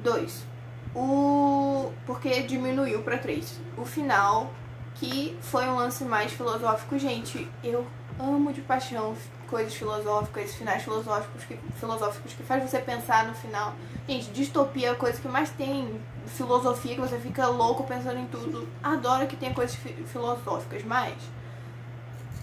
2. 0.00 0.46
O. 0.94 1.90
Porque 2.06 2.42
diminuiu 2.42 3.02
pra 3.02 3.18
3. 3.18 3.60
O 3.76 3.84
final, 3.84 4.52
que 4.94 5.36
foi 5.40 5.66
um 5.66 5.76
lance 5.76 6.04
mais 6.04 6.32
filosófico. 6.32 6.98
Gente, 6.98 7.46
eu 7.62 7.86
amo 8.18 8.52
de 8.52 8.60
paixão 8.62 9.14
coisas 9.48 9.74
filosóficas, 9.74 10.54
finais 10.54 10.82
filosóficos 10.82 11.44
que, 11.44 11.58
filosóficos 11.78 12.32
que 12.32 12.42
faz 12.42 12.62
você 12.68 12.78
pensar 12.78 13.26
no 13.26 13.34
final. 13.34 13.74
Gente, 14.08 14.30
distopia 14.30 14.88
é 14.88 14.90
a 14.92 14.94
coisa 14.94 15.20
que 15.20 15.28
mais 15.28 15.50
tem 15.50 16.00
filosofia, 16.26 16.94
que 16.94 17.00
você 17.00 17.18
fica 17.18 17.46
louco 17.48 17.84
pensando 17.84 18.18
em 18.18 18.26
tudo. 18.26 18.66
Adoro 18.82 19.26
que 19.26 19.36
tenha 19.36 19.52
coisas 19.52 19.74
fi- 19.76 19.92
filosóficas, 20.06 20.82
mas 20.84 21.14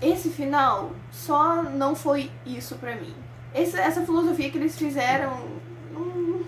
esse 0.01 0.29
final 0.29 0.91
só 1.12 1.63
não 1.63 1.95
foi 1.95 2.32
isso 2.45 2.75
pra 2.75 2.95
mim. 2.95 3.13
Esse- 3.55 3.79
essa 3.79 4.01
filosofia 4.01 4.49
que 4.51 4.58
eles 4.60 4.77
fizeram 4.77 5.36
não, 5.91 6.41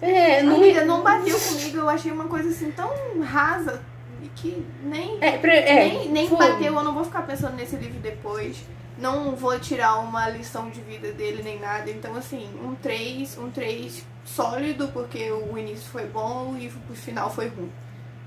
É, 0.00 0.42
não 0.42 0.56
amiga, 0.56 0.84
não 0.84 1.02
bateu 1.02 1.38
comigo. 1.38 1.78
Eu 1.78 1.88
achei 1.88 2.12
uma 2.12 2.24
coisa 2.26 2.48
assim 2.48 2.70
tão 2.70 2.88
rasa 3.22 3.82
e 4.24 4.28
que 4.28 4.66
nem, 4.82 5.18
É, 5.20 5.32
pra, 5.38 5.54
é, 5.54 5.88
nem, 5.88 6.08
nem 6.08 6.28
foi. 6.28 6.38
bateu. 6.38 6.74
Eu 6.74 6.82
não 6.82 6.94
vou 6.94 7.04
ficar 7.04 7.22
pensando 7.22 7.54
nesse 7.56 7.76
livro 7.76 8.00
depois. 8.00 8.64
Não 8.98 9.34
vou 9.36 9.58
tirar 9.58 9.98
uma 10.00 10.28
lição 10.28 10.70
de 10.70 10.80
vida 10.80 11.12
dele 11.12 11.42
nem 11.42 11.58
nada. 11.58 11.90
Então, 11.90 12.14
assim, 12.16 12.48
um 12.64 12.74
3, 12.76 13.36
um 13.38 13.50
3 13.50 14.04
sólido, 14.24 14.88
porque 14.92 15.30
o 15.30 15.58
início 15.58 15.90
foi 15.90 16.06
bom 16.06 16.56
e 16.58 16.68
o 16.68 16.94
final 16.94 17.28
foi 17.28 17.48
ruim. 17.48 17.70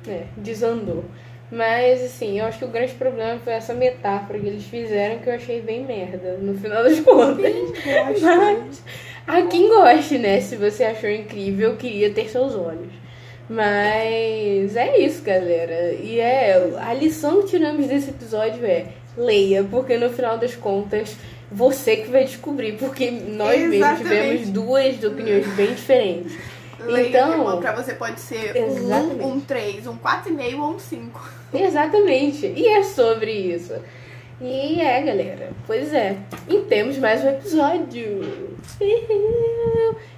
É, 0.08 0.26
desandou. 0.38 1.06
Mas, 1.50 2.04
assim, 2.04 2.40
eu 2.40 2.46
acho 2.46 2.60
que 2.60 2.66
o 2.66 2.70
grande 2.70 2.94
problema 2.94 3.40
foi 3.40 3.54
essa 3.54 3.74
metáfora 3.74 4.38
que 4.38 4.48
eles 4.48 4.66
fizeram 4.66 5.20
que 5.20 5.30
eu 5.30 5.34
achei 5.36 5.62
bem 5.62 5.86
merda, 5.86 6.38
no 6.38 6.54
final 6.54 6.84
das 6.84 7.00
contas. 7.00 7.54
Mas, 8.22 8.84
a 9.26 9.42
quem 9.44 9.70
goste, 9.70 10.18
né? 10.20 10.42
Se 10.42 10.58
você 10.58 10.84
achou 10.84 11.10
incrível, 11.10 11.72
eu 11.72 11.78
queria 11.78 12.12
ter 12.14 12.30
seus 12.30 12.54
olhos. 12.56 12.92
Mas 13.50 14.76
é 14.76 14.98
isso, 15.00 15.22
galera. 15.24 15.94
E 15.94 16.20
é 16.20 16.72
a 16.80 16.94
lição 16.94 17.42
que 17.42 17.48
tiramos 17.50 17.88
desse 17.88 18.10
episódio 18.10 18.66
é 18.66 18.88
leia, 19.18 19.64
porque 19.64 19.98
no 19.98 20.10
final 20.10 20.38
das 20.38 20.56
contas 20.56 21.16
você 21.52 21.96
que 21.98 22.10
vai 22.10 22.26
descobrir, 22.26 22.74
porque 22.74 23.10
nós 23.10 23.58
mesmos 23.70 23.98
tivemos 24.00 24.50
duas 24.50 25.02
opiniões 25.04 25.48
bem 25.56 25.74
diferentes. 25.74 26.38
Leia 26.80 27.08
Então- 27.08 27.58
é 27.58 27.62
pra 27.62 27.74
você 27.74 27.94
pode 27.94 28.20
ser 28.20 28.56
Exatamente. 28.56 29.22
um 29.24 29.28
1, 29.28 29.32
um 29.34 29.40
3, 29.40 29.88
um 29.88 29.98
4,5 29.98 30.62
ou 30.62 30.72
um 30.76 30.80
5. 30.80 31.30
Exatamente. 31.54 32.46
E 32.48 32.68
é 32.68 32.84
sobre 32.84 33.32
isso. 33.32 33.74
E 34.40 34.80
é, 34.80 35.02
galera. 35.02 35.50
Pois 35.66 35.92
é. 35.94 36.18
E 36.48 36.58
temos 36.60 36.98
mais 37.00 37.24
um 37.24 37.30
episódio. 37.30 38.22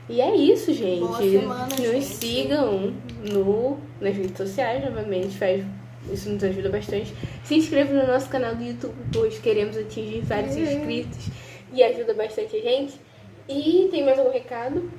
E 0.09 0.19
é 0.21 0.35
isso, 0.35 0.73
gente. 0.73 0.99
Boa 1.01 1.17
semana, 1.19 1.67
Nos 1.67 1.77
gente. 1.77 2.05
sigam 2.05 2.93
no, 3.31 3.77
nas 4.01 4.15
redes 4.15 4.35
sociais, 4.37 4.83
novamente. 4.83 5.37
Faz, 5.37 5.63
isso 6.11 6.29
nos 6.31 6.43
ajuda 6.43 6.69
bastante. 6.69 7.13
Se 7.43 7.55
inscreva 7.55 7.93
no 7.93 8.07
nosso 8.07 8.27
canal 8.29 8.55
do 8.55 8.63
YouTube, 8.63 8.95
pois 9.13 9.37
queremos 9.37 9.77
atingir 9.77 10.21
vários 10.21 10.55
É. 10.57 10.61
inscritos. 10.73 11.27
E 11.71 11.83
ajuda 11.83 12.15
bastante 12.15 12.55
a 12.57 12.59
gente. 12.61 12.99
E 13.47 13.87
tem 13.91 14.03
mais 14.03 14.17
algum 14.17 14.31
recado? 14.31 14.89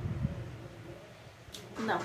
Não. 1.81 1.99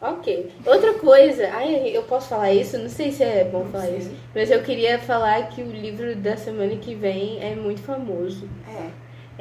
Ok. 0.00 0.52
Outra 0.66 0.94
coisa, 0.94 1.48
ai, 1.52 1.96
eu 1.96 2.02
posso 2.02 2.28
falar 2.28 2.52
isso? 2.52 2.76
Não 2.78 2.88
sei 2.90 3.10
se 3.10 3.24
é 3.24 3.44
bom 3.44 3.64
falar 3.64 3.88
isso. 3.90 4.12
Mas 4.34 4.50
eu 4.50 4.62
queria 4.62 4.98
falar 4.98 5.48
que 5.48 5.62
o 5.62 5.70
livro 5.70 6.14
da 6.16 6.36
semana 6.36 6.76
que 6.76 6.94
vem 6.94 7.42
é 7.42 7.54
muito 7.56 7.80
famoso. 7.80 8.46
É, 8.68 8.90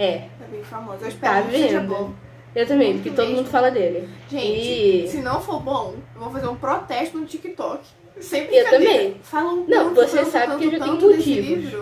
É, 0.02 0.12
é 0.14 0.30
bem 0.50 0.64
famoso. 0.64 1.04
Eu 1.04 1.10
espero 1.10 1.44
tá 1.46 1.50
que 1.52 1.58
seja 1.58 1.80
vendo? 1.82 1.90
bom. 1.90 2.14
Eu 2.58 2.68
também, 2.68 2.94
porque 2.94 3.10
todo 3.12 3.26
mesmo. 3.28 3.36
mundo 3.38 3.50
fala 3.50 3.70
dele. 3.70 4.10
Gente, 4.30 4.46
E- 4.46 5.08
se 5.08 5.18
não 5.22 5.40
for 5.40 5.60
bom, 5.62 5.94
eu 6.16 6.22
vou 6.22 6.32
fazer 6.32 6.48
um 6.48 6.56
protesto 6.56 7.18
no 7.18 7.26
TikTok. 7.26 7.82
Sem 8.20 8.44
Eu 8.52 8.70
também. 8.70 9.16
Falam 9.22 9.58
Não, 9.68 9.94
tanto, 9.94 9.96
você 9.96 10.18
tanto, 10.18 10.32
sabe 10.32 10.46
tanto, 10.48 10.60
que 10.60 10.66
eu 10.66 10.72
já 10.72 10.80
tenho 10.80 11.00
motivos. 11.00 11.74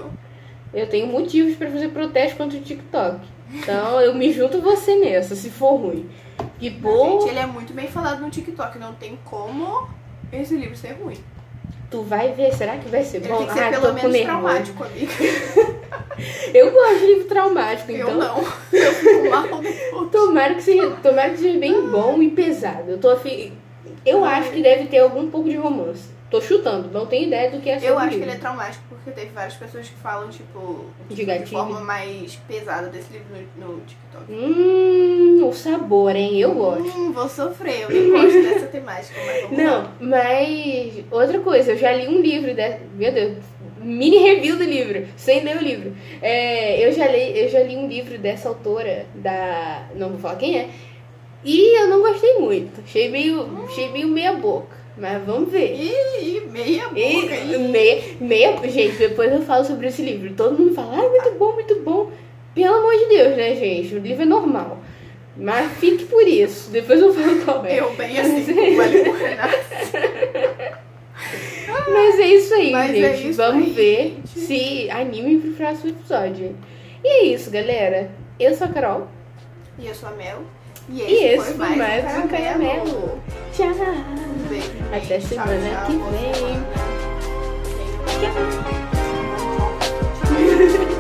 Eu 0.74 0.90
tenho 0.90 1.08
motivos 1.08 1.56
pra 1.56 1.72
fazer 1.72 1.88
protesto 1.90 2.36
contra 2.38 2.58
o 2.58 2.62
TikTok. 2.62 3.20
Então 3.54 4.02
eu 4.02 4.14
me 4.14 4.34
junto 4.34 4.60
você 4.62 4.96
nessa, 4.98 5.34
se 5.36 5.50
for 5.50 5.76
ruim. 5.78 6.10
E 6.60 6.70
pô, 6.70 7.20
Gente, 7.22 7.30
ele 7.30 7.40
é 7.40 7.46
muito 7.46 7.72
bem 7.74 7.88
falado 7.88 8.20
no 8.20 8.30
TikTok. 8.30 8.78
Não 8.78 8.94
tem 8.96 9.18
como 9.24 9.88
esse 10.34 10.56
livro 10.58 10.76
ser 10.76 10.92
ruim. 11.02 11.16
tu 11.90 12.02
vai 12.02 12.34
ver, 12.34 12.54
será 12.54 12.76
que 12.78 12.90
vai 12.90 13.04
ser 13.06 13.18
Ele 13.18 13.28
bom? 13.30 13.38
tem 13.38 13.48
que 13.48 13.54
ser 13.54 13.64
ah, 13.64 13.70
pelo 13.70 13.94
menos 13.94 14.12
nervoso. 14.12 14.24
traumático, 14.24 14.84
amiga. 14.84 15.14
Eu 16.54 16.72
gosto 16.72 17.00
de 17.00 17.06
livro 17.08 17.26
traumático, 17.26 17.92
Eu 17.92 18.08
então. 18.10 18.18
não. 18.18 18.38
Eu 18.74 18.94
fico 18.94 19.30
mal 19.30 19.44
depois. 19.62 20.10
Tomara 20.12 20.56
que 20.56 20.62
seja, 20.64 20.90
tomara 21.04 21.30
que 21.32 21.38
seja 21.38 21.60
bem 21.60 21.88
bom 21.90 22.22
e 22.22 22.30
pesado. 22.32 22.92
Eu 22.92 22.98
tô 22.98 23.10
afim. 23.10 23.54
Eu 24.06 24.24
acho 24.24 24.52
que 24.52 24.62
deve 24.62 24.86
ter 24.86 25.00
algum 25.00 25.30
pouco 25.30 25.50
de 25.50 25.56
romance. 25.58 26.14
Tô 26.30 26.42
chutando, 26.42 26.90
não 26.92 27.06
tenho 27.06 27.28
ideia 27.28 27.52
do 27.52 27.62
que 27.62 27.70
é 27.70 27.76
sobre 27.76 27.88
Eu 27.92 27.98
acho 28.00 28.10
que 28.10 28.16
livro. 28.16 28.30
ele 28.30 28.38
é 28.38 28.40
traumático 28.40 28.84
porque 28.90 29.12
teve 29.12 29.28
várias 29.32 29.54
pessoas 29.54 29.88
que 29.88 29.96
falam, 29.96 30.28
tipo, 30.30 30.86
De 31.08 31.16
de 31.16 31.24
gatilho. 31.24 31.48
forma 31.48 31.80
mais 31.82 32.36
pesada 32.48 32.88
desse 32.88 33.14
livro 33.14 33.28
no, 33.58 33.68
no 33.76 33.82
TikTok. 33.82 34.26
Hum, 34.32 35.48
o 35.48 35.54
sabor, 35.54 36.16
hein? 36.16 36.38
Eu 36.40 36.54
gosto. 36.56 36.98
Hum, 36.98 37.12
vou 37.14 37.30
sofrer, 37.30 37.86
eu 37.90 38.12
gosto 38.12 38.42
dessa 38.42 38.66
temática, 38.66 39.20
mas 39.26 39.52
Não, 39.58 39.84
lá. 39.84 39.92
mas 40.00 40.94
outra 41.12 41.40
coisa, 41.40 41.74
eu 41.74 41.78
já 41.78 41.94
li 41.94 42.08
um 42.08 42.20
livro 42.22 42.54
de... 42.56 42.78
Meu 42.96 43.12
Deus, 43.14 43.38
mini 43.86 44.18
review 44.18 44.58
do 44.58 44.64
livro, 44.64 45.06
sem 45.16 45.44
ler 45.44 45.58
o 45.58 45.64
livro. 45.64 45.96
É, 46.22 46.86
eu, 46.86 46.92
já 46.92 47.08
li, 47.08 47.40
eu 47.40 47.48
já 47.48 47.62
li 47.64 47.78
um 47.78 47.88
livro 47.88 48.18
dessa 48.18 48.50
autora, 48.50 49.06
da. 49.14 49.88
Não 49.96 50.10
vou 50.10 50.20
falar 50.20 50.36
quem 50.36 50.58
é. 50.58 50.70
E 51.44 51.80
eu 51.80 51.88
não 51.88 52.02
gostei 52.02 52.40
muito. 52.40 52.82
Achei 52.84 53.08
meio, 53.10 53.48
achei 53.66 53.92
meio 53.92 54.08
meia 54.08 54.34
boca. 54.34 54.76
Mas 54.98 55.24
vamos 55.24 55.52
ver. 55.52 55.76
Ih, 55.76 56.42
meia 56.52 56.88
boca, 56.88 57.00
hein? 57.00 57.70
meia, 57.70 58.02
meia. 58.20 58.68
Gente, 58.68 58.98
depois 58.98 59.32
eu 59.32 59.42
falo 59.44 59.64
sobre 59.64 59.88
esse 59.88 60.02
livro. 60.02 60.34
Todo 60.34 60.58
mundo 60.58 60.74
fala, 60.74 60.96
ai, 61.02 61.10
muito 61.10 61.32
bom, 61.38 61.54
muito 61.54 61.82
bom. 61.82 62.10
Pelo 62.56 62.76
amor 62.76 62.98
de 62.98 63.06
Deus, 63.06 63.38
né, 63.38 63.56
gente? 63.56 63.94
O 63.94 64.00
livro 64.00 64.24
é 64.24 64.26
normal. 64.26 64.80
Mas 65.38 65.72
fique 65.74 66.06
por 66.06 66.26
isso. 66.26 66.72
Depois 66.72 67.00
eu 67.00 67.14
falo 67.14 67.42
qual 67.44 67.66
é. 67.66 67.80
Eu 67.80 67.94
bem 67.94 68.18
assim, 68.18 68.76
vale 68.76 69.04
por 69.04 69.16
Renato. 69.16 69.58
Mas 71.92 72.20
é 72.20 72.28
isso 72.28 72.54
aí, 72.54 72.72
Mas 72.72 72.92
é 72.92 72.94
gente. 72.94 73.06
É 73.06 73.30
isso 73.30 73.38
Vamos 73.38 73.66
aí, 73.68 73.74
ver 73.74 74.04
gente. 74.04 74.40
se 74.40 74.90
anime 74.92 75.40
pro 75.40 75.52
próximo 75.52 75.90
episódio. 75.90 76.56
E 77.04 77.08
é 77.08 77.24
isso, 77.26 77.52
galera. 77.52 78.10
Eu 78.40 78.54
sou 78.56 78.68
a 78.68 78.70
Carol. 78.70 79.08
E 79.78 79.88
eu 79.88 79.96
sou 79.96 80.10
a 80.10 80.12
Mel. 80.14 80.40
E 80.90 81.02
esse, 81.02 81.12
e 81.12 81.24
esse 81.26 81.54
foi 81.54 81.76
mais, 81.76 82.04
mais 82.04 82.24
um 82.24 82.28
caramelo. 82.28 83.22
Tchau. 83.52 83.74
Beijo, 84.50 84.72
Até 84.94 85.20
semana 85.20 85.70
tchau, 85.70 85.86
que 85.88 85.94
vem. 85.94 86.58
Tchau. 90.86 90.86